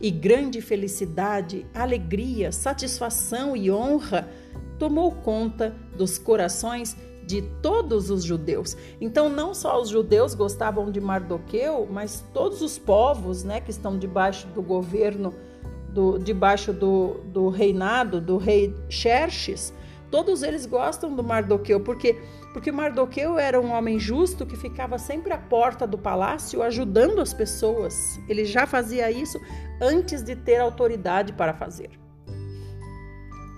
e 0.00 0.10
grande 0.10 0.60
felicidade, 0.60 1.66
alegria, 1.74 2.52
satisfação 2.52 3.56
e 3.56 3.70
honra 3.70 4.28
tomou 4.78 5.10
conta 5.10 5.74
dos 5.96 6.18
corações 6.18 6.96
de 7.24 7.42
todos 7.60 8.08
os 8.08 8.22
judeus. 8.22 8.76
Então, 9.00 9.28
não 9.28 9.52
só 9.52 9.80
os 9.80 9.88
judeus 9.88 10.34
gostavam 10.34 10.90
de 10.90 11.00
Mardoqueu, 11.00 11.88
mas 11.90 12.24
todos 12.32 12.62
os 12.62 12.78
povos 12.78 13.42
né, 13.42 13.60
que 13.60 13.70
estão 13.70 13.98
debaixo 13.98 14.46
do 14.48 14.62
governo, 14.62 15.34
do, 15.88 16.18
debaixo 16.18 16.72
do, 16.72 17.20
do 17.24 17.48
reinado 17.48 18.20
do 18.20 18.36
rei 18.36 18.74
Xerxes, 18.88 19.72
todos 20.10 20.42
eles 20.42 20.66
gostam 20.66 21.14
do 21.14 21.22
Mardoqueu, 21.22 21.80
porque 21.80 22.16
porque 22.56 22.72
Mardoqueu 22.72 23.38
era 23.38 23.60
um 23.60 23.70
homem 23.70 23.98
justo 23.98 24.46
que 24.46 24.56
ficava 24.56 24.98
sempre 24.98 25.30
à 25.30 25.36
porta 25.36 25.86
do 25.86 25.98
palácio 25.98 26.62
ajudando 26.62 27.20
as 27.20 27.34
pessoas. 27.34 28.18
Ele 28.26 28.46
já 28.46 28.66
fazia 28.66 29.10
isso 29.10 29.38
antes 29.78 30.22
de 30.22 30.34
ter 30.34 30.56
autoridade 30.56 31.34
para 31.34 31.52
fazer. 31.52 31.90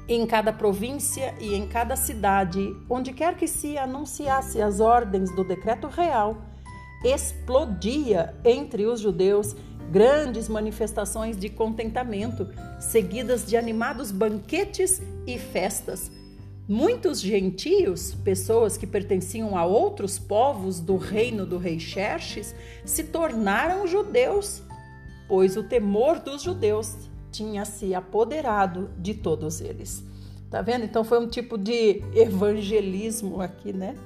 Em 0.09 0.27
cada 0.27 0.53
província 0.53 1.33
e 1.39 1.55
em 1.55 1.69
cada 1.69 1.95
cidade, 1.95 2.75
onde 2.91 3.13
quer 3.13 3.37
que 3.37 3.47
se 3.47 3.79
anunciasse 3.79 4.61
as 4.61 4.81
ordens 4.81 5.33
do 5.33 5.45
decreto 5.45 5.87
real, 5.87 6.43
explodia 7.05 8.35
entre 8.45 8.85
os 8.85 8.99
judeus 8.99 9.55
grandes 9.93 10.49
manifestações 10.49 11.37
de 11.37 11.49
contentamento, 11.49 12.49
seguidas 12.81 13.47
de 13.47 13.57
animados 13.57 14.11
banquetes 14.11 15.01
e 15.25 15.39
festas 15.39 16.18
Muitos 16.69 17.19
gentios, 17.19 18.15
pessoas 18.23 18.77
que 18.77 18.87
pertenciam 18.87 19.57
a 19.57 19.65
outros 19.65 20.19
povos 20.19 20.81
do 20.81 20.99
reino 20.99 21.47
do 21.47 21.57
rei 21.57 21.81
Xerxes, 21.81 22.55
se 22.85 23.05
tornaram 23.05 23.87
judeus, 23.87 24.63
pois 25.27 25.57
o 25.57 25.63
temor 25.63 26.19
dos 26.19 26.43
judeus 26.43 26.95
tinha 27.33 27.65
se 27.65 27.95
apoderado 27.95 28.91
de 28.99 29.15
todos 29.15 29.63
eles. 29.63 30.05
Tá 30.51 30.61
vendo? 30.61 30.85
Então 30.85 31.03
foi 31.05 31.19
um 31.19 31.27
tipo 31.27 31.57
de 31.57 32.03
evangelismo 32.15 33.41
aqui, 33.41 33.73
né? 33.73 33.97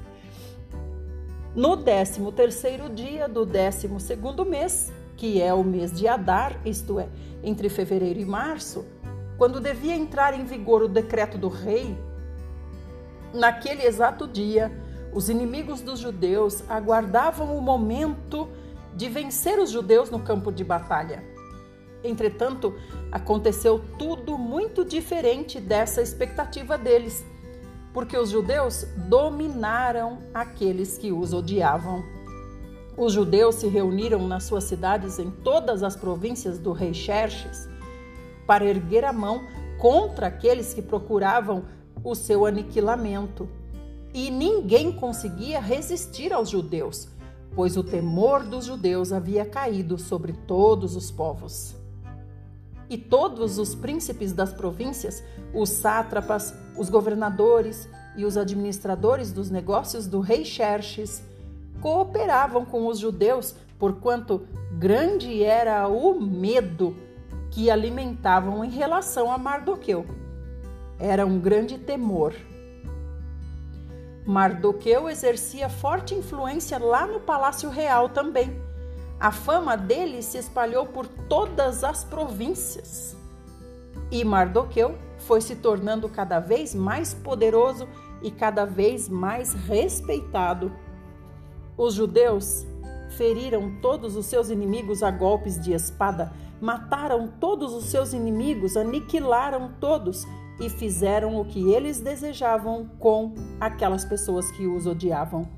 No 1.57 1.77
13 1.77 2.21
terceiro 2.31 2.89
dia 2.89 3.29
do 3.29 3.45
12 3.45 3.89
segundo 3.99 4.45
mês, 4.47 4.93
que 5.17 5.43
é 5.43 5.53
o 5.53 5.65
mês 5.65 5.93
de 5.93 6.07
Adar, 6.07 6.61
isto 6.65 7.01
é, 7.01 7.09
entre 7.43 7.69
fevereiro 7.69 8.21
e 8.21 8.25
março, 8.25 8.85
quando 9.37 9.59
devia 9.59 9.97
entrar 9.97 10.33
em 10.39 10.45
vigor 10.45 10.83
o 10.83 10.89
decreto 10.89 11.37
do 11.37 11.49
rei 11.49 11.97
Naquele 13.33 13.85
exato 13.85 14.27
dia, 14.27 14.71
os 15.13 15.29
inimigos 15.29 15.81
dos 15.81 15.99
judeus 15.99 16.63
aguardavam 16.69 17.57
o 17.57 17.61
momento 17.61 18.49
de 18.95 19.09
vencer 19.09 19.59
os 19.59 19.71
judeus 19.71 20.11
no 20.11 20.21
campo 20.21 20.53
de 20.53 20.63
batalha. 20.63 21.25
Entretanto, 22.05 22.75
aconteceu 23.11 23.83
tudo 23.99 24.37
muito 24.37 24.85
diferente 24.85 25.61
dessa 25.61 26.03
expectativa 26.03 26.77
deles, 26.77 27.25
porque 27.95 28.17
os 28.17 28.31
judeus 28.31 28.87
dominaram 29.09 30.19
aqueles 30.35 30.99
que 30.99 31.13
os 31.13 31.33
odiavam. 31.33 32.05
Os 32.97 33.13
judeus 33.13 33.57
se 33.57 33.69
reuniram 33.69 34.27
nas 34.27 34.45
suas 34.45 34.65
cidades 34.65 35.19
em 35.19 35.31
todas 35.31 35.83
as 35.83 35.97
províncias 35.97 36.59
do 36.59 36.73
rei 36.73 36.93
Xerxes 36.93 37.69
para 38.47 38.65
erguer 38.65 39.05
a 39.05 39.13
mão 39.13 39.47
contra 39.79 40.27
aqueles 40.27 40.75
que 40.75 40.83
procuravam 40.83 41.65
o 42.03 42.15
seu 42.15 42.47
aniquilamento. 42.47 43.49
E 44.15 44.31
ninguém 44.31 44.93
conseguia 44.93 45.61
resistir 45.61 46.33
aos 46.33 46.51
judeus, 46.51 47.09
pois 47.55 47.77
o 47.77 47.83
temor 47.83 48.43
dos 48.45 48.67
judeus 48.67 49.13
havia 49.13 49.45
caído 49.45 49.99
sobre 49.99 50.33
todos 50.33 50.97
os 50.97 51.11
povos. 51.11 51.75
E 52.91 52.99
todos 52.99 53.59
os 53.59 53.75
príncipes 53.75 54.33
das 54.33 54.53
províncias, 54.53 55.23
os 55.55 55.71
sátrapas, 55.71 56.55
os 56.77 56.91
governadores 56.91 57.89
e 58.17 58.25
os 58.25 58.37
administradores 58.37 59.33
dos 59.33 59.51
negócios 59.51 60.07
do 60.07 60.21
rei 60.21 60.45
Xerxes, 60.45 61.23
cooperavam 61.81 62.67
com 62.67 62.87
os 62.87 62.99
judeus, 62.99 63.55
porquanto 63.79 64.43
grande 64.79 65.43
era 65.43 65.89
o 65.89 66.21
medo 66.21 66.95
que 67.51 67.71
alimentavam 67.71 68.65
em 68.65 68.71
relação 68.71 69.33
a 69.33 69.39
Mardoqueu. 69.39 70.07
Era 71.05 71.27
um 71.27 71.41
grande 71.41 71.79
temor. 71.79 72.33
Mardoqueu 74.25 75.11
exercia 75.11 75.69
forte 75.69 76.15
influência 76.15 76.79
lá 76.79 77.09
no 77.09 77.19
palácio 77.19 77.69
real 77.69 78.09
também. 78.09 78.63
A 79.19 79.33
fama 79.33 79.77
dele 79.77 80.23
se 80.23 80.39
espalhou 80.39 80.87
por 80.87 81.09
todas 81.09 81.83
as 81.83 82.05
províncias. 82.05 83.17
E 84.13 84.25
Mardoqueu 84.25 84.97
foi 85.19 85.41
se 85.41 85.57
tornando 85.57 86.09
cada 86.09 86.39
vez 86.39 86.73
mais 86.73 87.13
poderoso 87.13 87.89
e 88.23 88.31
cada 88.31 88.65
vez 88.65 89.09
mais 89.09 89.55
respeitado 89.55 90.71
os 91.77 91.95
judeus 91.95 92.65
feriram 93.17 93.81
todos 93.81 94.15
os 94.15 94.27
seus 94.27 94.51
inimigos 94.51 95.03
a 95.03 95.11
golpes 95.11 95.61
de 95.61 95.73
espada, 95.73 96.33
mataram 96.61 97.27
todos 97.27 97.75
os 97.75 97.87
seus 97.87 98.13
inimigos, 98.13 98.77
aniquilaram 98.77 99.73
todos 99.81 100.25
e 100.63 100.71
fizeram 100.71 101.41
o 101.41 101.45
que 101.45 101.73
eles 101.73 102.01
desejavam 102.01 102.89
com 103.01 103.35
aquelas 103.61 104.05
pessoas 104.05 104.49
que 104.53 104.65
os 104.65 104.87
odiavam. 104.87 105.49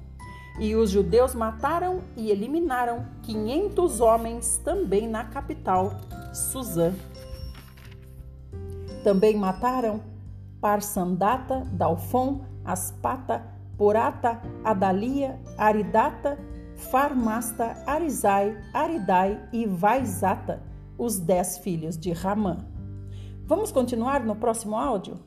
E 0.59 0.75
os 0.75 0.91
judeus 0.91 1.35
mataram 1.35 2.01
e 2.17 2.31
eliminaram 2.31 3.05
500 3.23 4.01
homens 4.01 4.61
também 4.65 5.07
na 5.07 5.25
capital, 5.25 5.93
Suzã. 6.33 6.95
Também 9.03 9.37
mataram 9.37 10.01
Parsandata, 10.61 11.67
Dalfon, 11.73 12.41
Aspata, 12.65 13.45
Porata, 13.77 14.41
Adalia, 14.65 15.39
Aridata, 15.59 16.39
Farmasta, 16.77 17.77
Arizai, 17.87 18.57
Aridai 18.73 19.39
e 19.53 19.67
Vaizata, 19.67 20.63
os 20.97 21.19
dez 21.19 21.59
filhos 21.59 21.99
de 21.99 22.13
Ramã. 22.13 22.74
Vamos 23.47 23.71
continuar 23.71 24.25
no 24.25 24.35
próximo 24.35 24.75
áudio? 24.75 25.19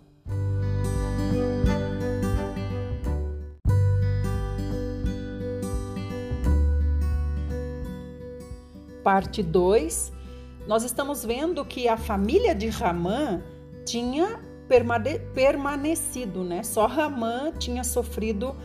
Parte 9.03 9.43
2. 9.43 10.11
Nós 10.67 10.83
estamos 10.83 11.23
vendo 11.23 11.63
que 11.63 11.87
a 11.87 11.95
família 11.95 12.55
de 12.55 12.69
Ramã 12.69 13.39
tinha 13.85 14.39
permanecido, 15.35 16.43
né? 16.43 16.63
Só 16.63 16.87
Ramã 16.87 17.51
tinha 17.51 17.83
sofrido 17.83 18.55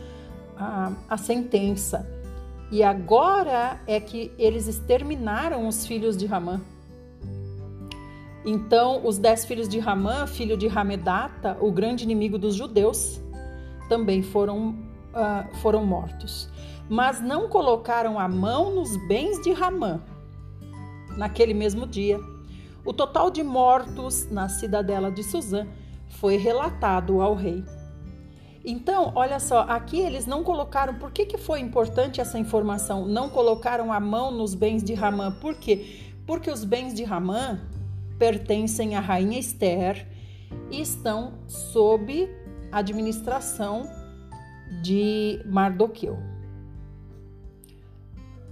a, 0.57 0.93
a 1.07 1.15
sentença. 1.15 2.09
E 2.71 2.81
agora 2.81 3.79
é 3.85 3.99
que 3.99 4.31
eles 4.39 4.67
exterminaram 4.67 5.67
os 5.67 5.85
filhos 5.85 6.17
de 6.17 6.25
Ramã. 6.25 6.59
Então, 8.45 9.05
os 9.05 9.17
dez 9.17 9.45
filhos 9.45 9.69
de 9.69 9.79
Ramã, 9.79 10.27
filho 10.27 10.57
de 10.57 10.67
Ramedata, 10.67 11.57
o 11.61 11.71
grande 11.71 12.03
inimigo 12.03 12.37
dos 12.37 12.55
judeus, 12.55 13.21
também 13.87 14.21
foram, 14.21 14.69
uh, 14.69 15.55
foram 15.61 15.85
mortos. 15.85 16.49
Mas 16.89 17.21
não 17.21 17.47
colocaram 17.47 18.19
a 18.19 18.27
mão 18.27 18.75
nos 18.75 18.97
bens 19.07 19.41
de 19.41 19.53
Ramã 19.53 20.01
naquele 21.17 21.53
mesmo 21.53 21.87
dia. 21.87 22.19
O 22.85 22.91
total 22.91 23.31
de 23.31 23.41
mortos 23.43 24.29
na 24.29 24.49
cidadela 24.49 25.09
de 25.09 25.23
Suzã 25.23 25.65
foi 26.09 26.35
relatado 26.35 27.21
ao 27.21 27.35
rei. 27.35 27.63
Então, 28.65 29.11
olha 29.15 29.39
só, 29.39 29.61
aqui 29.61 29.99
eles 29.99 30.25
não 30.25 30.43
colocaram. 30.43 30.95
Por 30.95 31.11
que, 31.11 31.25
que 31.25 31.37
foi 31.37 31.59
importante 31.59 32.19
essa 32.21 32.37
informação? 32.37 33.05
Não 33.05 33.29
colocaram 33.29 33.91
a 33.91 33.99
mão 33.99 34.31
nos 34.31 34.53
bens 34.53 34.83
de 34.83 34.93
Ramã. 34.93 35.31
Por 35.31 35.55
quê? 35.55 36.13
Porque 36.25 36.49
os 36.49 36.63
bens 36.63 36.93
de 36.93 37.03
Ramã 37.03 37.59
pertencem 38.23 38.95
à 38.95 39.01
rainha 39.01 39.37
Esther 39.37 40.07
e 40.71 40.79
estão 40.79 41.33
sob 41.45 42.33
administração 42.71 43.83
de 44.81 45.41
Mardoqueu. 45.45 46.17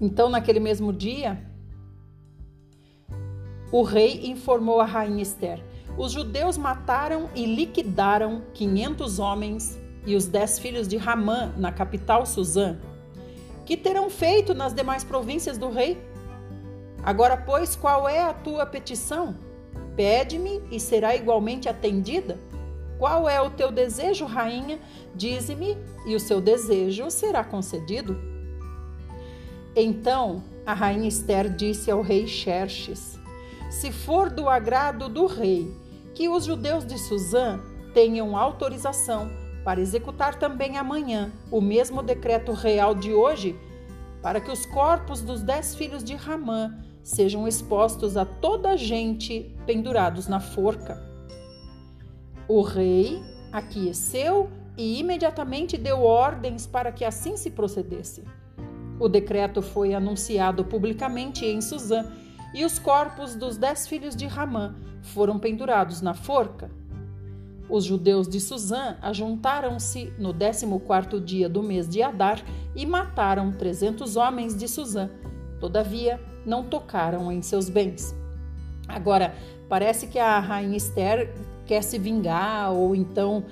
Então, 0.02 0.28
naquele 0.30 0.60
mesmo 0.60 0.92
dia, 0.92 1.42
o 3.72 3.82
rei 3.82 4.26
informou 4.26 4.82
a 4.82 4.86
rainha 4.86 5.24
Esther: 5.24 5.64
os 5.98 6.12
judeus 6.12 6.58
mataram 6.58 7.30
e 7.34 7.46
liquidaram 7.46 8.44
500 8.54 9.20
homens 9.20 9.80
e 10.06 10.18
os 10.18 10.26
dez 10.26 10.60
filhos 10.60 10.86
de 10.86 10.98
Ramã 10.98 11.54
na 11.56 11.72
capital 11.72 12.26
Suzã. 12.26 12.78
Que 13.66 13.78
terão 13.78 14.10
feito 14.10 14.54
nas 14.54 14.74
demais 14.74 15.06
províncias 15.06 15.58
do 15.58 15.70
rei? 15.70 15.98
Agora, 17.02 17.38
pois, 17.38 17.74
qual 17.74 18.10
é 18.10 18.22
a 18.22 18.34
tua 18.34 18.66
petição? 18.66 19.50
Pede-me 19.96 20.62
e 20.72 20.80
será 20.80 21.16
igualmente 21.16 21.68
atendida? 21.68 22.38
Qual 22.98 23.28
é 23.28 23.42
o 23.42 23.50
teu 23.50 23.72
desejo, 23.72 24.26
rainha? 24.26 24.80
Dize-me, 25.16 25.78
e 26.06 26.16
o 26.16 26.20
seu 26.20 26.40
desejo 26.40 27.10
será 27.10 27.44
concedido. 27.44 28.18
Então 29.76 30.44
a 30.66 30.74
rainha 30.74 31.08
Esther 31.08 31.50
disse 31.50 31.90
ao 31.90 32.02
rei 32.02 32.28
Xerxes: 32.28 33.20
Se 33.70 33.92
for 33.92 34.30
do 34.30 34.48
agrado 34.48 35.10
do 35.10 35.26
rei 35.26 35.74
que 36.14 36.30
os 36.30 36.46
judeus 36.46 36.86
de 36.86 36.98
Suzã 36.98 37.60
tenham 37.94 38.38
autorização 38.38 39.32
para 39.64 39.82
executar 39.82 40.36
também 40.36 40.78
amanhã 40.78 41.32
o 41.50 41.62
mesmo 41.62 42.02
decreto 42.02 42.52
real 42.52 42.94
de 42.94 43.14
hoje, 43.14 43.58
para 44.22 44.40
que 44.40 44.52
os 44.52 44.66
corpos 44.66 45.22
dos 45.22 45.42
dez 45.42 45.76
filhos 45.76 46.04
de 46.04 46.16
Ramã 46.16 46.72
sejam 47.04 47.48
expostos 47.48 48.18
a 48.18 48.26
toda 48.26 48.72
a 48.72 48.76
gente 48.76 49.56
pendurados 49.66 50.28
na 50.28 50.40
forca. 50.40 51.02
O 52.48 52.62
rei 52.62 53.22
aqueceu 53.52 54.50
e 54.78 55.00
imediatamente 55.00 55.78
deu 55.78 56.04
ordens 56.04 56.66
para 56.66 56.92
que 56.92 57.06
assim 57.06 57.38
se 57.38 57.52
procedesse. 57.52 58.24
O 59.00 59.10
decreto 59.10 59.62
foi 59.62 59.94
anunciado 59.94 60.64
publicamente 60.64 61.46
em 61.46 61.62
Suzã 61.62 62.06
e 62.54 62.64
os 62.64 62.78
corpos 62.78 63.36
dos 63.36 63.58
dez 63.58 63.88
filhos 63.88 64.16
de 64.16 64.28
Ramã 64.28 64.76
foram 65.02 65.40
pendurados 65.40 66.02
na 66.02 66.14
forca. 66.14 66.70
Os 67.70 67.86
judeus 67.86 68.28
de 68.28 68.40
Suzã 68.40 68.98
ajuntaram-se 69.02 70.14
no 70.20 70.34
décimo 70.34 70.80
quarto 70.80 71.22
dia 71.22 71.48
do 71.48 71.64
mês 71.64 71.88
de 71.88 72.04
Adar 72.04 72.44
e 72.76 72.86
mataram 72.86 73.54
trezentos 73.54 74.18
homens 74.18 74.56
de 74.56 74.68
Suzã. 74.68 75.10
Todavia, 75.60 76.20
não 76.46 76.64
tocaram 76.64 77.32
em 77.32 77.42
seus 77.42 77.70
bens. 77.70 78.16
Agora, 78.88 79.34
parece 79.70 80.08
que 80.08 80.20
a 80.20 80.40
rainha 80.40 80.78
Esther 80.78 81.34
quer 81.66 81.82
se 81.82 81.98
vingar 81.98 82.72
ou 82.74 82.96
então 82.96 83.46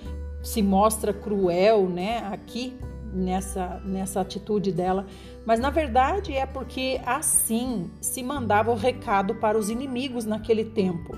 se 0.44 0.62
mostra 0.62 1.14
cruel, 1.14 1.88
né, 1.88 2.28
aqui 2.32 2.74
nessa 3.14 3.82
nessa 3.84 4.22
atitude 4.22 4.72
dela, 4.72 5.06
mas 5.46 5.60
na 5.60 5.70
verdade 5.70 6.34
é 6.34 6.46
porque 6.46 7.02
assim 7.06 7.90
se 8.00 8.22
mandava 8.22 8.72
o 8.72 8.76
recado 8.76 9.36
para 9.36 9.58
os 9.58 9.70
inimigos 9.70 10.26
naquele 10.26 10.64
tempo. 10.64 11.18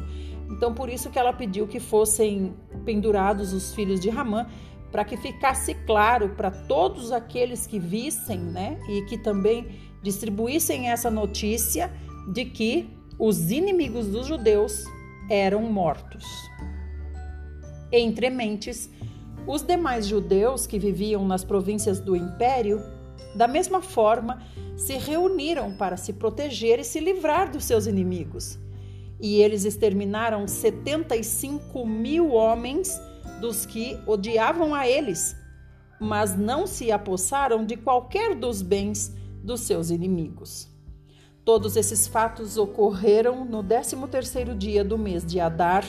Então 0.49 0.73
por 0.73 0.89
isso 0.89 1.09
que 1.09 1.19
ela 1.19 1.33
pediu 1.33 1.67
que 1.67 1.79
fossem 1.79 2.53
pendurados 2.85 3.53
os 3.53 3.73
filhos 3.73 3.99
de 3.99 4.09
Ramã, 4.09 4.47
para 4.91 5.05
que 5.05 5.17
ficasse 5.17 5.73
claro 5.73 6.29
para 6.29 6.51
todos 6.51 7.11
aqueles 7.11 7.65
que 7.65 7.79
vissem, 7.79 8.39
né, 8.39 8.79
e 8.89 9.01
que 9.03 9.17
também 9.17 9.67
distribuíssem 10.01 10.89
essa 10.89 11.09
notícia 11.11 11.91
de 12.31 12.45
que 12.45 12.89
os 13.17 13.51
inimigos 13.51 14.07
dos 14.07 14.27
judeus 14.27 14.83
eram 15.29 15.61
mortos. 15.63 16.25
Entre 17.91 18.29
mentes, 18.29 18.89
os 19.47 19.61
demais 19.61 20.07
judeus 20.07 20.65
que 20.65 20.79
viviam 20.79 21.25
nas 21.27 21.43
províncias 21.43 21.99
do 21.99 22.15
império, 22.15 22.81
da 23.35 23.47
mesma 23.47 23.81
forma, 23.81 24.41
se 24.75 24.97
reuniram 24.97 25.73
para 25.73 25.97
se 25.97 26.13
proteger 26.13 26.79
e 26.79 26.83
se 26.83 26.99
livrar 26.99 27.51
dos 27.51 27.63
seus 27.65 27.85
inimigos. 27.85 28.57
E 29.19 29.41
eles 29.41 29.65
exterminaram 29.65 30.47
75 30.47 31.85
mil 31.85 32.31
homens 32.31 32.99
dos 33.39 33.65
que 33.65 33.99
odiavam 34.07 34.73
a 34.73 34.87
eles, 34.87 35.35
mas 35.99 36.35
não 36.35 36.65
se 36.65 36.91
apossaram 36.91 37.65
de 37.65 37.75
qualquer 37.77 38.35
dos 38.35 38.61
bens 38.61 39.13
dos 39.43 39.61
seus 39.61 39.89
inimigos. 39.89 40.69
Todos 41.43 41.75
esses 41.75 42.07
fatos 42.07 42.57
ocorreram 42.57 43.43
no 43.43 43.63
13º 43.63 44.55
dia 44.55 44.83
do 44.83 44.97
mês 44.97 45.25
de 45.25 45.39
Adar. 45.39 45.83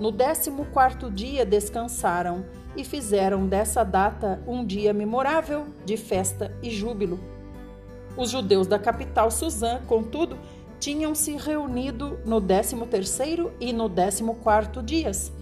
No 0.00 0.12
14º 0.12 1.12
dia 1.12 1.44
descansaram 1.44 2.44
e 2.74 2.84
fizeram 2.84 3.46
dessa 3.46 3.84
data 3.84 4.42
um 4.46 4.64
dia 4.64 4.92
memorável 4.92 5.66
de 5.84 5.96
festa 5.96 6.56
e 6.62 6.70
júbilo. 6.70 7.18
Os 8.16 8.30
judeus 8.30 8.66
da 8.66 8.78
capital 8.78 9.30
Suzã, 9.30 9.80
contudo, 9.86 10.38
tinham 10.80 11.14
se 11.14 11.36
reunido 11.36 12.18
no 12.24 12.40
13º 12.40 13.50
e 13.60 13.72
no 13.72 13.90
14º 13.90 14.82
dias, 14.82 15.32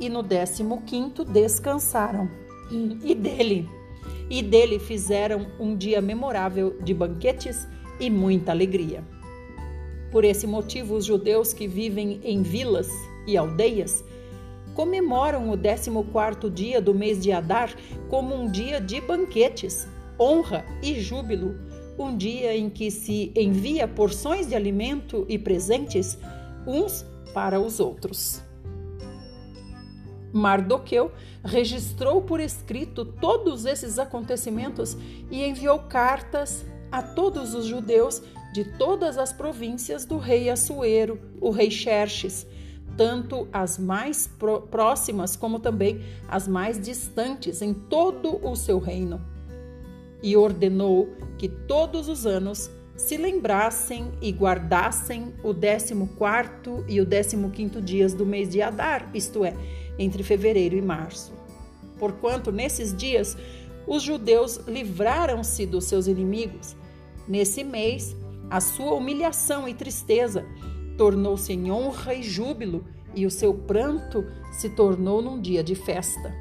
e 0.00 0.08
no 0.08 0.24
15º 0.24 1.24
descansaram. 1.24 2.28
E 2.70 3.14
dele, 3.14 3.68
e 4.30 4.40
dele 4.40 4.78
fizeram 4.78 5.48
um 5.58 5.76
dia 5.76 6.00
memorável 6.00 6.78
de 6.82 6.94
banquetes 6.94 7.66
e 7.98 8.08
muita 8.08 8.52
alegria. 8.52 9.02
Por 10.12 10.24
esse 10.24 10.46
motivo, 10.46 10.94
os 10.94 11.04
judeus 11.04 11.52
que 11.52 11.66
vivem 11.66 12.20
em 12.24 12.42
vilas 12.42 12.88
e 13.26 13.36
aldeias 13.36 14.04
comemoram 14.74 15.50
o 15.50 15.58
14º 15.58 16.50
dia 16.50 16.80
do 16.80 16.94
mês 16.94 17.20
de 17.20 17.32
Adar 17.32 17.74
como 18.08 18.34
um 18.34 18.50
dia 18.50 18.80
de 18.80 19.00
banquetes, 19.00 19.86
honra 20.18 20.64
e 20.82 21.00
júbilo, 21.00 21.56
um 21.98 22.16
dia 22.16 22.56
em 22.56 22.70
que 22.70 22.90
se 22.90 23.32
envia 23.36 23.86
porções 23.86 24.48
de 24.48 24.54
alimento 24.54 25.26
e 25.28 25.38
presentes 25.38 26.16
uns 26.66 27.04
para 27.34 27.60
os 27.60 27.78
outros. 27.78 28.42
Mardoqueu 30.32 31.10
registrou 31.44 32.22
por 32.22 32.40
escrito 32.40 33.04
todos 33.04 33.64
esses 33.64 33.98
acontecimentos 33.98 34.96
e 35.30 35.44
enviou 35.44 35.78
cartas 35.80 36.64
a 36.90 37.02
todos 37.02 37.54
os 37.54 37.66
judeus 37.66 38.22
de 38.52 38.64
todas 38.64 39.16
as 39.16 39.32
províncias 39.32 40.04
do 40.04 40.18
rei 40.18 40.50
Assuero, 40.50 41.20
o 41.40 41.50
rei 41.50 41.70
Xerxes, 41.70 42.46
tanto 42.96 43.48
as 43.52 43.78
mais 43.78 44.28
próximas 44.70 45.36
como 45.36 45.60
também 45.60 46.02
as 46.28 46.48
mais 46.48 46.80
distantes 46.80 47.62
em 47.62 47.72
todo 47.72 48.44
o 48.44 48.56
seu 48.56 48.78
reino. 48.78 49.20
E 50.22 50.36
ordenou 50.36 51.08
que 51.38 51.48
todos 51.48 52.08
os 52.08 52.26
anos 52.26 52.70
se 52.96 53.16
lembrassem 53.16 54.12
e 54.20 54.30
guardassem 54.30 55.32
o 55.42 55.54
14 55.54 55.94
e 56.86 57.00
o 57.00 57.06
15 57.06 57.80
dias 57.80 58.12
do 58.12 58.26
mês 58.26 58.50
de 58.50 58.60
Adar, 58.60 59.08
isto 59.14 59.42
é, 59.42 59.54
entre 59.98 60.22
fevereiro 60.22 60.76
e 60.76 60.82
março. 60.82 61.32
Porquanto 61.98 62.50
nesses 62.50 62.94
dias 62.94 63.36
os 63.86 64.02
judeus 64.02 64.56
livraram-se 64.66 65.66
dos 65.66 65.84
seus 65.84 66.06
inimigos. 66.06 66.76
Nesse 67.26 67.64
mês, 67.64 68.16
a 68.48 68.60
sua 68.60 68.94
humilhação 68.94 69.68
e 69.68 69.74
tristeza 69.74 70.46
tornou-se 70.96 71.52
em 71.52 71.70
honra 71.70 72.14
e 72.14 72.22
júbilo, 72.22 72.84
e 73.14 73.26
o 73.26 73.30
seu 73.30 73.52
pranto 73.52 74.24
se 74.52 74.68
tornou 74.70 75.20
num 75.20 75.40
dia 75.40 75.64
de 75.64 75.74
festa. 75.74 76.32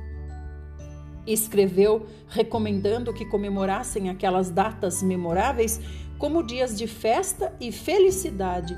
Escreveu 1.26 2.06
recomendando 2.28 3.14
que 3.14 3.26
comemorassem 3.26 4.10
aquelas 4.10 4.50
datas 4.50 5.02
memoráveis 5.02 5.80
como 6.18 6.44
dias 6.44 6.78
de 6.78 6.86
festa 6.86 7.56
e 7.60 7.72
felicidade, 7.72 8.78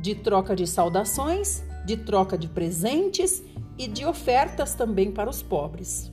de 0.00 0.14
troca 0.14 0.56
de 0.56 0.66
saudações, 0.66 1.62
de 1.88 1.96
troca 1.96 2.36
de 2.36 2.46
presentes 2.46 3.42
e 3.78 3.88
de 3.88 4.04
ofertas 4.04 4.74
também 4.74 5.10
para 5.10 5.30
os 5.30 5.42
pobres. 5.42 6.12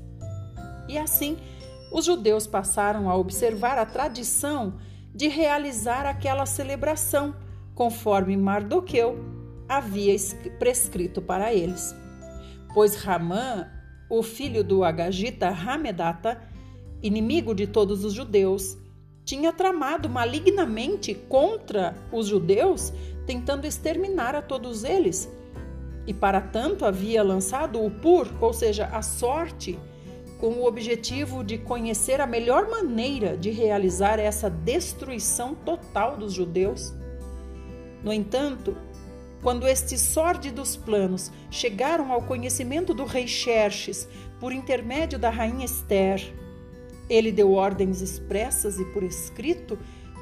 E 0.87 0.97
assim, 0.97 1.37
os 1.91 2.05
judeus 2.05 2.47
passaram 2.47 3.09
a 3.09 3.15
observar 3.17 3.77
a 3.77 3.85
tradição 3.85 4.75
de 5.13 5.27
realizar 5.27 6.05
aquela 6.05 6.45
celebração 6.45 7.35
conforme 7.73 8.37
Mardoqueu 8.37 9.19
havia 9.67 10.15
prescrito 10.57 11.21
para 11.21 11.53
eles. 11.53 11.93
Pois 12.73 12.95
Ramã, 12.95 13.67
o 14.09 14.23
filho 14.23 14.63
do 14.63 14.81
Agagita 14.81 15.49
Hamedata, 15.49 16.41
inimigo 17.03 17.53
de 17.53 17.67
todos 17.67 18.05
os 18.05 18.13
judeus, 18.13 18.77
tinha 19.25 19.51
tramado 19.51 20.09
malignamente 20.09 21.13
contra 21.13 21.97
os 22.13 22.27
judeus, 22.27 22.93
tentando 23.25 23.67
exterminar 23.67 24.35
a 24.35 24.41
todos 24.41 24.85
eles. 24.85 25.29
E 26.07 26.13
para 26.13 26.39
tanto 26.39 26.85
havia 26.85 27.23
lançado 27.23 27.83
o 27.83 27.89
pur, 27.89 28.27
ou 28.39 28.53
seja, 28.53 28.85
a 28.85 29.01
sorte, 29.01 29.79
com 30.39 30.47
o 30.47 30.65
objetivo 30.65 31.43
de 31.43 31.57
conhecer 31.57 32.21
a 32.21 32.27
melhor 32.27 32.69
maneira 32.69 33.37
de 33.37 33.49
realizar 33.49 34.19
essa 34.19 34.49
destruição 34.49 35.55
total 35.55 36.17
dos 36.17 36.33
judeus. 36.33 36.93
No 38.03 38.13
entanto, 38.13 38.77
quando 39.41 39.67
estes 39.67 40.01
sórdidos 40.01 40.75
planos 40.75 41.31
chegaram 41.49 42.11
ao 42.11 42.21
conhecimento 42.21 42.93
do 42.93 43.05
rei 43.05 43.27
Xerxes 43.27 44.07
por 44.39 44.51
intermédio 44.51 45.17
da 45.17 45.29
rainha 45.29 45.65
Esther, 45.65 46.33
ele 47.09 47.31
deu 47.31 47.53
ordens 47.53 48.01
expressas 48.01 48.79
e 48.79 48.85
por 48.85 49.03
escrito 49.03 49.77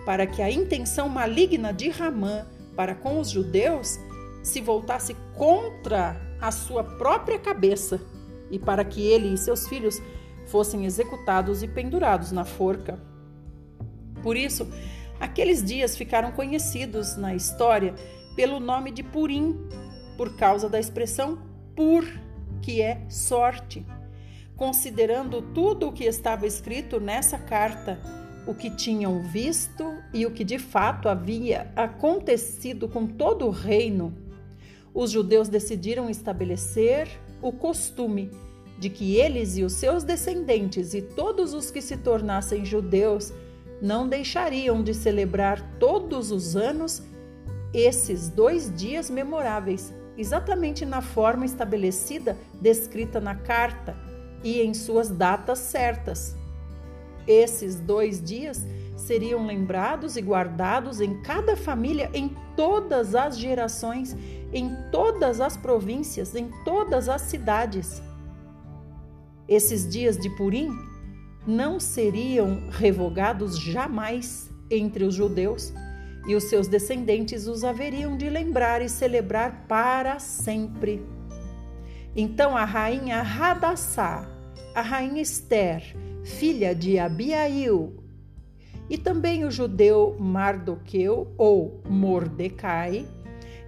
para 0.05 0.27
que 0.27 0.41
a 0.41 0.51
intenção 0.51 1.07
maligna 1.07 1.71
de 1.73 1.89
Ramã 1.89 2.45
para 2.75 2.93
com 2.93 3.19
os 3.19 3.29
judeus 3.29 3.97
se 4.43 4.61
voltasse 4.61 5.15
contra 5.35 6.21
a 6.39 6.51
sua 6.51 6.83
própria 6.83 7.39
cabeça 7.39 7.99
e 8.51 8.59
para 8.59 8.85
que 8.85 9.01
ele 9.01 9.33
e 9.33 9.37
seus 9.37 9.67
filhos 9.67 9.99
fossem 10.45 10.85
executados 10.85 11.63
e 11.63 11.67
pendurados 11.67 12.31
na 12.31 12.45
forca. 12.45 12.99
Por 14.21 14.37
isso, 14.37 14.67
Aqueles 15.23 15.63
dias 15.63 15.95
ficaram 15.95 16.33
conhecidos 16.33 17.15
na 17.15 17.33
história 17.33 17.95
pelo 18.35 18.59
nome 18.59 18.91
de 18.91 19.01
Purim, 19.01 19.57
por 20.17 20.35
causa 20.35 20.67
da 20.67 20.77
expressão 20.77 21.39
pur, 21.73 22.03
que 22.61 22.81
é 22.81 23.05
sorte. 23.09 23.85
Considerando 24.57 25.41
tudo 25.41 25.87
o 25.87 25.93
que 25.93 26.03
estava 26.03 26.45
escrito 26.45 26.99
nessa 26.99 27.37
carta, 27.37 28.01
o 28.45 28.53
que 28.53 28.69
tinham 28.69 29.21
visto 29.21 29.85
e 30.13 30.25
o 30.25 30.31
que 30.31 30.43
de 30.43 30.59
fato 30.59 31.07
havia 31.07 31.71
acontecido 31.73 32.89
com 32.89 33.07
todo 33.07 33.47
o 33.47 33.49
reino, 33.49 34.13
os 34.93 35.11
judeus 35.11 35.49
decidiram 35.49 36.09
estabelecer 36.09 37.07
o 37.41 37.51
costume 37.51 38.31
de 38.77 38.89
que 38.89 39.15
eles 39.15 39.57
e 39.57 39.63
os 39.63 39.73
seus 39.73 40.03
descendentes 40.03 40.93
e 40.93 41.01
todos 41.01 41.53
os 41.53 41.71
que 41.71 41.81
se 41.81 41.97
tornassem 41.97 42.65
judeus 42.65 43.33
não 43.81 44.07
deixariam 44.07 44.83
de 44.83 44.93
celebrar 44.93 45.61
todos 45.79 46.31
os 46.31 46.55
anos 46.55 47.01
esses 47.73 48.29
dois 48.29 48.73
dias 48.75 49.09
memoráveis, 49.09 49.93
exatamente 50.17 50.85
na 50.85 51.01
forma 51.01 51.45
estabelecida, 51.45 52.37
descrita 52.61 53.19
na 53.19 53.35
carta 53.35 53.97
e 54.43 54.61
em 54.61 54.73
suas 54.73 55.09
datas 55.09 55.59
certas. 55.59 56.35
Esses 57.27 57.75
dois 57.75 58.21
dias 58.21 58.65
seriam 58.95 59.45
lembrados 59.45 60.15
e 60.15 60.21
guardados 60.21 61.01
em 61.01 61.21
cada 61.21 61.55
família, 61.55 62.09
em 62.13 62.35
todas 62.55 63.15
as 63.15 63.37
gerações, 63.37 64.15
em 64.53 64.75
todas 64.91 65.41
as 65.41 65.57
províncias, 65.57 66.35
em 66.35 66.49
todas 66.63 67.09
as 67.09 67.21
cidades. 67.23 68.01
Esses 69.47 69.89
dias 69.89 70.17
de 70.17 70.29
Purim 70.29 70.69
não 71.45 71.79
seriam 71.79 72.69
revogados 72.69 73.57
jamais 73.59 74.49
entre 74.69 75.03
os 75.03 75.13
judeus, 75.13 75.73
e 76.25 76.35
os 76.35 76.45
seus 76.45 76.67
descendentes 76.67 77.47
os 77.47 77.63
haveriam 77.63 78.15
de 78.15 78.29
lembrar 78.29 78.81
e 78.81 78.87
celebrar 78.87 79.65
para 79.67 80.19
sempre. 80.19 81.05
Então 82.15 82.55
a 82.55 82.63
rainha 82.63 83.21
Hadassah, 83.21 84.29
a 84.73 84.81
rainha 84.81 85.21
Esther, 85.21 85.95
filha 86.23 86.73
de 86.73 86.97
Abiail, 86.97 87.93
e 88.89 88.97
também 88.97 89.43
o 89.43 89.51
judeu 89.51 90.15
Mardoqueu 90.19 91.33
ou 91.37 91.81
Mordecai, 91.89 93.05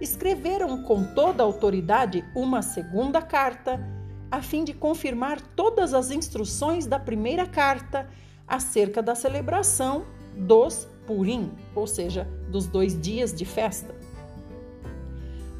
escreveram 0.00 0.82
com 0.82 1.04
toda 1.14 1.42
a 1.42 1.46
autoridade 1.46 2.24
uma 2.34 2.62
segunda 2.62 3.22
carta 3.22 3.80
a 4.30 4.42
fim 4.42 4.64
de 4.64 4.74
confirmar 4.74 5.40
todas 5.40 5.94
as 5.94 6.10
instruções 6.10 6.86
da 6.86 6.98
primeira 6.98 7.46
carta 7.46 8.08
acerca 8.46 9.02
da 9.02 9.14
celebração 9.14 10.04
dos 10.36 10.88
Purim, 11.06 11.52
ou 11.74 11.86
seja, 11.86 12.26
dos 12.50 12.66
dois 12.66 13.00
dias 13.00 13.32
de 13.32 13.44
festa. 13.44 13.94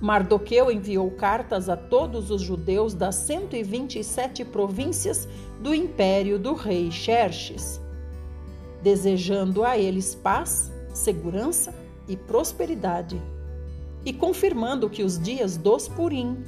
Mardoqueu 0.00 0.70
enviou 0.70 1.10
cartas 1.12 1.68
a 1.68 1.76
todos 1.76 2.30
os 2.30 2.42
judeus 2.42 2.92
das 2.92 3.14
127 3.14 4.44
províncias 4.44 5.26
do 5.60 5.74
império 5.74 6.38
do 6.38 6.52
rei 6.52 6.90
Xerxes, 6.90 7.80
desejando 8.82 9.64
a 9.64 9.78
eles 9.78 10.14
paz, 10.14 10.70
segurança 10.92 11.74
e 12.06 12.16
prosperidade, 12.16 13.20
e 14.06 14.12
confirmando 14.12 14.88
que 14.88 15.02
os 15.02 15.18
dias 15.18 15.56
dos 15.56 15.88
Purim 15.88 16.44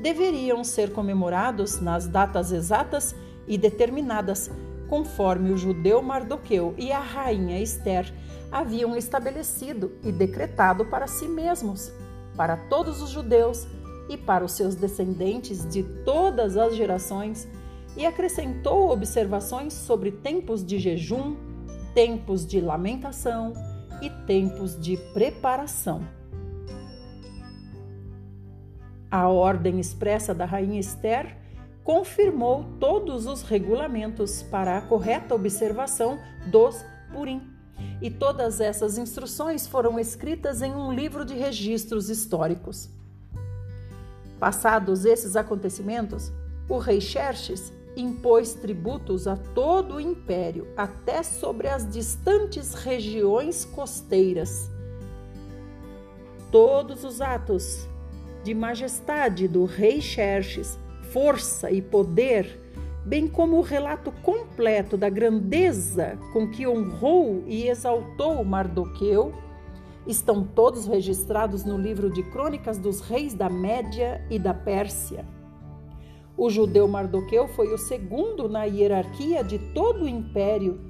deveriam 0.00 0.64
ser 0.64 0.92
comemorados 0.92 1.78
nas 1.78 2.08
datas 2.08 2.50
exatas 2.50 3.14
e 3.46 3.58
determinadas, 3.58 4.50
conforme 4.88 5.52
o 5.52 5.58
judeu 5.58 6.00
Mardoqueu 6.00 6.74
e 6.78 6.90
a 6.90 7.00
rainha 7.00 7.60
Esther 7.60 8.10
haviam 8.50 8.96
estabelecido 8.96 9.92
e 10.02 10.10
decretado 10.10 10.86
para 10.86 11.06
si 11.06 11.28
mesmos, 11.28 11.92
para 12.34 12.56
todos 12.56 13.02
os 13.02 13.10
judeus 13.10 13.66
e 14.08 14.16
para 14.16 14.44
os 14.44 14.52
seus 14.52 14.74
descendentes 14.74 15.68
de 15.68 15.82
todas 16.04 16.56
as 16.56 16.74
gerações, 16.74 17.46
e 17.94 18.06
acrescentou 18.06 18.90
observações 18.90 19.74
sobre 19.74 20.10
tempos 20.10 20.64
de 20.64 20.78
jejum, 20.78 21.36
tempos 21.94 22.46
de 22.46 22.58
lamentação 22.58 23.52
e 24.00 24.08
tempos 24.26 24.80
de 24.80 24.96
preparação. 25.12 26.21
A 29.12 29.28
ordem 29.28 29.78
expressa 29.78 30.34
da 30.34 30.46
rainha 30.46 30.80
Esther 30.80 31.36
confirmou 31.84 32.64
todos 32.80 33.26
os 33.26 33.42
regulamentos 33.42 34.42
para 34.42 34.78
a 34.78 34.80
correta 34.80 35.34
observação 35.34 36.18
dos 36.46 36.82
Purim. 37.12 37.42
E 38.00 38.10
todas 38.10 38.58
essas 38.58 38.96
instruções 38.96 39.66
foram 39.66 39.98
escritas 39.98 40.62
em 40.62 40.72
um 40.74 40.90
livro 40.90 41.26
de 41.26 41.34
registros 41.34 42.08
históricos. 42.08 42.88
Passados 44.40 45.04
esses 45.04 45.36
acontecimentos, 45.36 46.32
o 46.66 46.78
rei 46.78 46.98
Xerxes 46.98 47.70
impôs 47.94 48.54
tributos 48.54 49.28
a 49.28 49.36
todo 49.36 49.96
o 49.96 50.00
império, 50.00 50.66
até 50.74 51.22
sobre 51.22 51.68
as 51.68 51.86
distantes 51.86 52.72
regiões 52.72 53.66
costeiras. 53.66 54.70
Todos 56.50 57.04
os 57.04 57.20
atos 57.20 57.91
de 58.42 58.54
majestade 58.54 59.46
do 59.46 59.64
rei 59.64 60.00
Xerxes 60.00 60.78
força 61.12 61.70
e 61.70 61.82
poder, 61.82 62.58
bem 63.04 63.28
como 63.28 63.58
o 63.58 63.62
relato 63.62 64.10
completo 64.22 64.96
da 64.96 65.10
grandeza 65.10 66.18
com 66.32 66.48
que 66.48 66.66
honrou 66.66 67.44
e 67.46 67.68
exaltou 67.68 68.42
Mardoqueu, 68.42 69.32
estão 70.06 70.42
todos 70.42 70.86
registrados 70.86 71.64
no 71.64 71.76
livro 71.76 72.10
de 72.10 72.22
Crônicas 72.22 72.78
dos 72.78 73.00
Reis 73.00 73.34
da 73.34 73.50
Média 73.50 74.24
e 74.30 74.38
da 74.38 74.54
Pérsia. 74.54 75.24
O 76.36 76.48
judeu 76.48 76.88
Mardoqueu 76.88 77.46
foi 77.48 77.72
o 77.72 77.78
segundo 77.78 78.48
na 78.48 78.64
hierarquia 78.64 79.44
de 79.44 79.58
todo 79.58 80.04
o 80.04 80.08
império, 80.08 80.80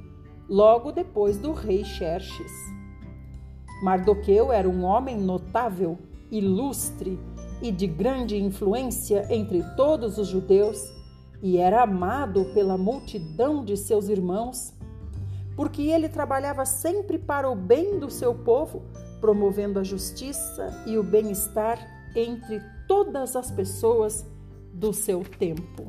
logo 0.48 0.92
depois 0.92 1.36
do 1.36 1.52
rei 1.52 1.84
Xerxes. 1.84 2.52
Mardoqueu 3.82 4.52
era 4.52 4.68
um 4.68 4.84
homem 4.84 5.18
notável, 5.18 5.98
ilustre 6.30 7.18
e 7.62 7.70
de 7.70 7.86
grande 7.86 8.36
influência 8.36 9.26
entre 9.30 9.62
todos 9.76 10.18
os 10.18 10.26
judeus, 10.26 10.92
e 11.40 11.56
era 11.56 11.82
amado 11.82 12.46
pela 12.52 12.76
multidão 12.76 13.64
de 13.64 13.76
seus 13.76 14.08
irmãos, 14.08 14.74
porque 15.54 15.82
ele 15.82 16.08
trabalhava 16.08 16.64
sempre 16.66 17.18
para 17.18 17.48
o 17.48 17.54
bem 17.54 17.98
do 17.98 18.10
seu 18.10 18.34
povo, 18.34 18.82
promovendo 19.20 19.78
a 19.78 19.84
justiça 19.84 20.82
e 20.86 20.98
o 20.98 21.02
bem-estar 21.02 21.78
entre 22.16 22.60
todas 22.88 23.36
as 23.36 23.50
pessoas 23.50 24.26
do 24.74 24.92
seu 24.92 25.22
tempo. 25.22 25.86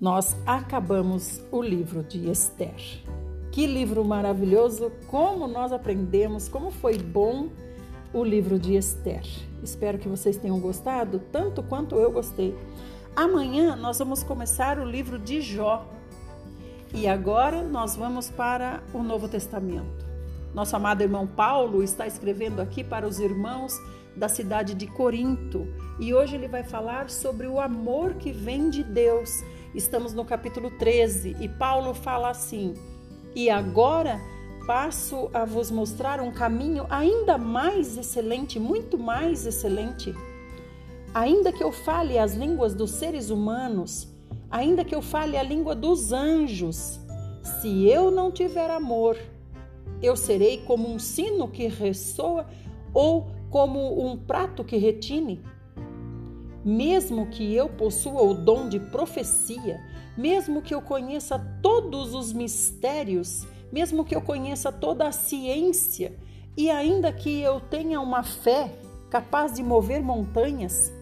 Nós 0.00 0.36
acabamos 0.46 1.42
o 1.50 1.60
livro 1.60 2.02
de 2.04 2.30
Esther. 2.30 3.02
Que 3.50 3.66
livro 3.66 4.04
maravilhoso! 4.04 4.92
Como 5.08 5.48
nós 5.48 5.72
aprendemos, 5.72 6.48
como 6.48 6.70
foi 6.70 6.96
bom 6.96 7.48
o 8.12 8.24
livro 8.24 8.58
de 8.58 8.76
Esther. 8.76 9.24
Espero 9.62 9.98
que 9.98 10.08
vocês 10.08 10.36
tenham 10.36 10.58
gostado 10.60 11.20
tanto 11.32 11.62
quanto 11.62 11.96
eu 11.96 12.10
gostei. 12.10 12.56
Amanhã 13.14 13.76
nós 13.76 13.98
vamos 13.98 14.22
começar 14.22 14.78
o 14.78 14.84
livro 14.84 15.18
de 15.18 15.40
Jó. 15.40 15.86
E 16.94 17.06
agora 17.06 17.62
nós 17.62 17.96
vamos 17.96 18.30
para 18.30 18.82
o 18.94 19.02
Novo 19.02 19.28
Testamento. 19.28 20.06
Nosso 20.54 20.74
amado 20.74 21.02
irmão 21.02 21.26
Paulo 21.26 21.82
está 21.82 22.06
escrevendo 22.06 22.60
aqui 22.60 22.82
para 22.82 23.06
os 23.06 23.18
irmãos 23.18 23.74
da 24.16 24.28
cidade 24.28 24.74
de 24.74 24.86
Corinto 24.86 25.68
e 26.00 26.12
hoje 26.12 26.34
ele 26.34 26.48
vai 26.48 26.64
falar 26.64 27.08
sobre 27.10 27.46
o 27.46 27.60
amor 27.60 28.14
que 28.14 28.32
vem 28.32 28.70
de 28.70 28.82
Deus. 28.82 29.42
Estamos 29.74 30.14
no 30.14 30.24
capítulo 30.24 30.70
13 30.70 31.36
e 31.38 31.48
Paulo 31.48 31.94
fala 31.94 32.30
assim: 32.30 32.74
E 33.34 33.50
agora 33.50 34.18
passo 34.68 35.30
a 35.32 35.46
vos 35.46 35.70
mostrar 35.70 36.20
um 36.20 36.30
caminho 36.30 36.84
ainda 36.90 37.38
mais 37.38 37.96
excelente, 37.96 38.60
muito 38.60 38.98
mais 38.98 39.46
excelente. 39.46 40.14
Ainda 41.14 41.50
que 41.50 41.64
eu 41.64 41.72
fale 41.72 42.18
as 42.18 42.34
línguas 42.34 42.74
dos 42.74 42.90
seres 42.90 43.30
humanos, 43.30 44.14
ainda 44.50 44.84
que 44.84 44.94
eu 44.94 45.00
fale 45.00 45.38
a 45.38 45.42
língua 45.42 45.74
dos 45.74 46.12
anjos, 46.12 47.00
se 47.62 47.88
eu 47.88 48.10
não 48.10 48.30
tiver 48.30 48.70
amor, 48.70 49.16
eu 50.02 50.14
serei 50.14 50.58
como 50.58 50.86
um 50.86 50.98
sino 50.98 51.48
que 51.48 51.66
ressoa 51.66 52.46
ou 52.92 53.26
como 53.48 54.06
um 54.06 54.18
prato 54.18 54.62
que 54.62 54.76
retine. 54.76 55.40
Mesmo 56.62 57.28
que 57.28 57.54
eu 57.54 57.70
possua 57.70 58.20
o 58.20 58.34
dom 58.34 58.68
de 58.68 58.78
profecia, 58.78 59.80
mesmo 60.14 60.60
que 60.60 60.74
eu 60.74 60.82
conheça 60.82 61.38
todos 61.62 62.12
os 62.12 62.34
mistérios, 62.34 63.46
mesmo 63.72 64.04
que 64.04 64.14
eu 64.14 64.20
conheça 64.20 64.72
toda 64.72 65.06
a 65.06 65.12
ciência 65.12 66.16
e 66.56 66.70
ainda 66.70 67.12
que 67.12 67.40
eu 67.40 67.60
tenha 67.60 68.00
uma 68.00 68.22
fé 68.22 68.72
capaz 69.10 69.54
de 69.54 69.62
mover 69.62 70.02
montanhas, 70.02 70.92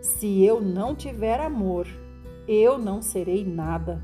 se 0.00 0.44
eu 0.44 0.60
não 0.60 0.94
tiver 0.94 1.40
amor, 1.40 1.86
eu 2.46 2.78
não 2.78 3.02
serei 3.02 3.44
nada. 3.44 4.02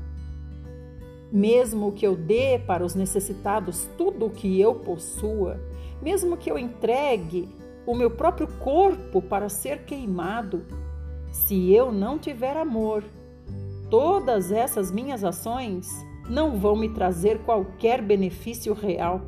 Mesmo 1.31 1.91
que 1.91 2.05
eu 2.05 2.15
dê 2.15 2.59
para 2.59 2.83
os 2.83 2.95
necessitados 2.95 3.87
tudo 3.97 4.25
o 4.25 4.29
que 4.29 4.59
eu 4.59 4.75
possua, 4.75 5.59
mesmo 6.01 6.37
que 6.37 6.49
eu 6.49 6.57
entregue 6.57 7.47
o 7.85 7.95
meu 7.95 8.11
próprio 8.11 8.47
corpo 8.59 9.21
para 9.21 9.49
ser 9.49 9.83
queimado, 9.83 10.65
se 11.31 11.71
eu 11.73 11.91
não 11.91 12.17
tiver 12.17 12.57
amor, 12.57 13.03
todas 13.89 14.51
essas 14.51 14.91
minhas 14.91 15.23
ações 15.23 15.87
não 16.29 16.57
vão 16.57 16.75
me 16.75 16.89
trazer 16.89 17.39
qualquer 17.39 18.01
benefício 18.01 18.73
real. 18.73 19.21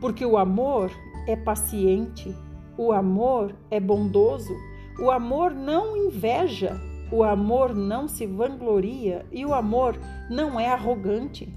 Porque 0.00 0.24
o 0.24 0.36
amor 0.36 0.90
é 1.26 1.34
paciente, 1.34 2.36
o 2.76 2.92
amor 2.92 3.54
é 3.70 3.80
bondoso, 3.80 4.54
o 5.00 5.10
amor 5.10 5.52
não 5.52 5.96
inveja, 5.96 6.78
o 7.10 7.22
amor 7.22 7.74
não 7.74 8.06
se 8.06 8.26
vangloria 8.26 9.24
e 9.32 9.46
o 9.46 9.54
amor 9.54 9.98
não 10.30 10.58
é 10.58 10.68
arrogante. 10.68 11.48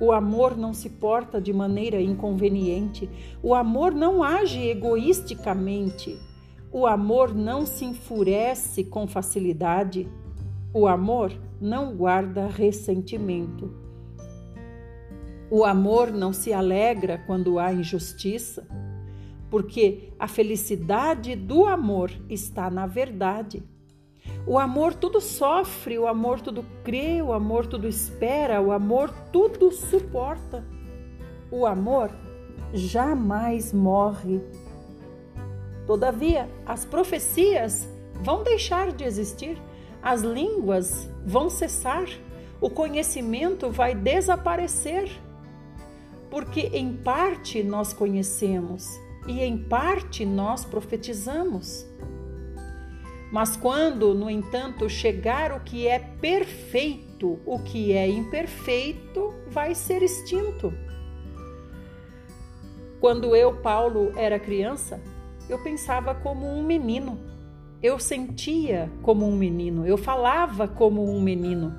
O 0.00 0.12
amor 0.12 0.56
não 0.56 0.72
se 0.72 0.90
porta 0.90 1.40
de 1.40 1.52
maneira 1.52 2.00
inconveniente, 2.00 3.10
o 3.42 3.54
amor 3.54 3.92
não 3.92 4.22
age 4.22 4.68
egoisticamente, 4.68 6.16
o 6.70 6.86
amor 6.86 7.34
não 7.34 7.66
se 7.66 7.84
enfurece 7.84 8.84
com 8.84 9.08
facilidade, 9.08 10.08
o 10.72 10.86
amor 10.86 11.32
não 11.60 11.96
guarda 11.96 12.46
ressentimento. 12.46 13.72
O 15.50 15.64
amor 15.64 16.10
não 16.10 16.32
se 16.32 16.52
alegra 16.52 17.22
quando 17.26 17.58
há 17.58 17.72
injustiça, 17.72 18.66
porque 19.50 20.12
a 20.18 20.28
felicidade 20.28 21.34
do 21.34 21.64
amor 21.64 22.12
está 22.28 22.70
na 22.70 22.86
verdade. 22.86 23.62
O 24.46 24.58
amor 24.58 24.94
tudo 24.94 25.20
sofre, 25.20 25.98
o 25.98 26.06
amor 26.06 26.40
tudo 26.40 26.64
crê, 26.84 27.22
o 27.22 27.32
amor 27.32 27.66
tudo 27.66 27.88
espera, 27.88 28.60
o 28.60 28.72
amor 28.72 29.10
tudo 29.32 29.70
suporta. 29.72 30.64
O 31.50 31.64
amor 31.64 32.10
jamais 32.74 33.72
morre. 33.72 34.40
Todavia, 35.86 36.48
as 36.66 36.84
profecias 36.84 37.88
vão 38.22 38.42
deixar 38.42 38.92
de 38.92 39.04
existir 39.04 39.58
as 40.02 40.22
línguas 40.22 41.08
vão 41.24 41.50
cessar, 41.50 42.06
o 42.60 42.70
conhecimento 42.70 43.70
vai 43.70 43.94
desaparecer. 43.94 45.10
Porque 46.30 46.70
em 46.74 46.92
parte 46.92 47.62
nós 47.62 47.92
conhecemos 47.92 48.86
e 49.26 49.40
em 49.40 49.56
parte 49.56 50.24
nós 50.24 50.64
profetizamos. 50.64 51.86
Mas 53.30 53.56
quando, 53.56 54.14
no 54.14 54.30
entanto, 54.30 54.88
chegar 54.88 55.52
o 55.52 55.60
que 55.60 55.86
é 55.86 55.98
perfeito, 55.98 57.38
o 57.44 57.58
que 57.58 57.92
é 57.92 58.08
imperfeito 58.08 59.34
vai 59.48 59.74
ser 59.74 60.02
extinto. 60.02 60.72
Quando 63.00 63.36
eu, 63.36 63.56
Paulo, 63.56 64.12
era 64.16 64.38
criança, 64.38 65.00
eu 65.48 65.62
pensava 65.62 66.14
como 66.14 66.46
um 66.46 66.62
menino 66.62 67.27
eu 67.82 67.98
sentia 67.98 68.90
como 69.02 69.26
um 69.26 69.36
menino, 69.36 69.86
eu 69.86 69.96
falava 69.96 70.66
como 70.66 71.04
um 71.04 71.20
menino. 71.20 71.74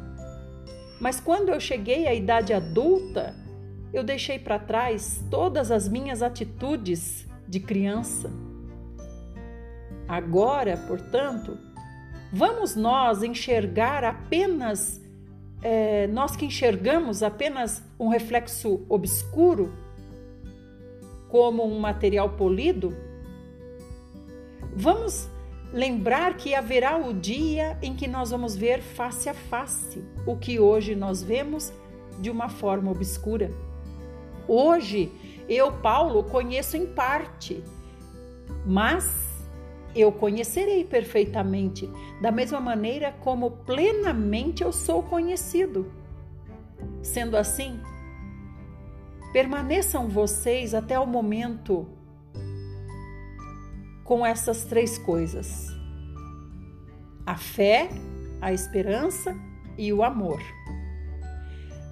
Mas 1.00 1.20
quando 1.20 1.50
eu 1.50 1.60
cheguei 1.60 2.08
à 2.08 2.14
idade 2.14 2.54
adulta, 2.54 3.36
eu 3.94 4.04
deixei 4.04 4.38
para 4.38 4.60
trás 4.60 5.24
todas 5.32 5.72
as 5.72 5.88
minhas 5.88 6.22
atitudes 6.22 7.28
de 7.48 7.60
criança. 7.60 8.30
Agora, 10.08 10.78
portanto, 10.88 11.58
Vamos 12.32 12.76
nós 12.76 13.24
enxergar 13.24 14.04
apenas, 14.04 15.02
é, 15.64 16.06
nós 16.08 16.36
que 16.36 16.46
enxergamos 16.46 17.24
apenas 17.24 17.84
um 18.00 18.08
reflexo 18.08 18.86
obscuro 18.88 19.74
como 21.28 21.66
um 21.66 21.80
material 21.80 22.30
polido? 22.32 22.96
Vamos 24.76 25.28
lembrar 25.72 26.36
que 26.36 26.56
haverá 26.56 26.98
o 26.98 27.14
dia 27.14 27.78
em 27.82 27.96
que 27.96 28.08
nós 28.08 28.32
vamos 28.32 28.56
ver 28.56 28.82
face 28.82 29.30
a 29.30 29.34
face 29.34 30.04
o 30.26 30.36
que 30.36 30.60
hoje 30.60 30.96
nós 30.96 31.22
vemos 31.22 31.72
de 32.20 32.30
uma 32.30 32.50
forma 32.50 32.92
obscura. 32.92 33.52
Hoje, 34.48 35.12
eu, 35.48 35.72
Paulo, 35.72 36.24
conheço 36.24 36.76
em 36.76 36.86
parte, 36.86 37.64
mas 38.66 39.30
eu 39.96 40.12
conhecerei 40.12 40.84
perfeitamente, 40.84 41.90
da 42.22 42.32
mesma 42.32 42.60
maneira 42.60 43.12
como 43.22 43.52
plenamente 43.52 44.64
eu 44.64 44.72
sou 44.72 45.04
conhecido. 45.04 45.92
Sendo 47.02 47.38
assim, 47.38 47.80
permaneçam 49.32 50.08
vocês 50.08 50.74
até 50.74 51.00
o 51.00 51.06
momento 51.06 51.88
com 54.10 54.26
essas 54.26 54.66
três 54.66 54.98
coisas: 54.98 55.72
a 57.24 57.38
fé, 57.38 57.90
a 58.42 58.52
esperança 58.52 59.38
e 59.78 59.94
o 59.94 60.04
amor. 60.04 60.42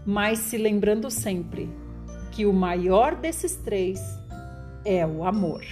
Mas 0.03 0.39
se 0.39 0.57
lembrando 0.57 1.11
sempre 1.11 1.69
que 2.31 2.47
o 2.47 2.51
maior 2.51 3.15
desses 3.15 3.55
três 3.57 4.01
é 4.83 5.05
o 5.05 5.23
amor. 5.23 5.63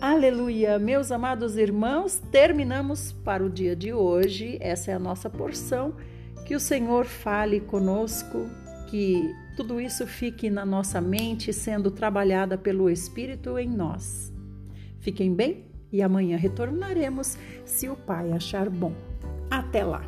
Aleluia! 0.00 0.78
Meus 0.78 1.12
amados 1.12 1.58
irmãos, 1.58 2.22
terminamos 2.32 3.12
para 3.12 3.44
o 3.44 3.50
dia 3.50 3.76
de 3.76 3.92
hoje. 3.92 4.56
Essa 4.58 4.92
é 4.92 4.94
a 4.94 4.98
nossa 4.98 5.28
porção. 5.28 5.94
Que 6.46 6.54
o 6.54 6.60
Senhor 6.60 7.04
fale 7.04 7.60
conosco, 7.60 8.48
que 8.86 9.34
tudo 9.54 9.82
isso 9.82 10.06
fique 10.06 10.48
na 10.48 10.64
nossa 10.64 10.98
mente, 10.98 11.52
sendo 11.52 11.90
trabalhada 11.90 12.56
pelo 12.56 12.88
Espírito 12.88 13.58
em 13.58 13.68
nós. 13.68 14.37
Fiquem 15.08 15.32
bem 15.32 15.64
e 15.90 16.02
amanhã 16.02 16.36
retornaremos 16.36 17.38
se 17.64 17.88
o 17.88 17.96
Pai 17.96 18.30
achar 18.30 18.68
bom. 18.68 18.92
Até 19.50 19.82
lá! 19.82 20.02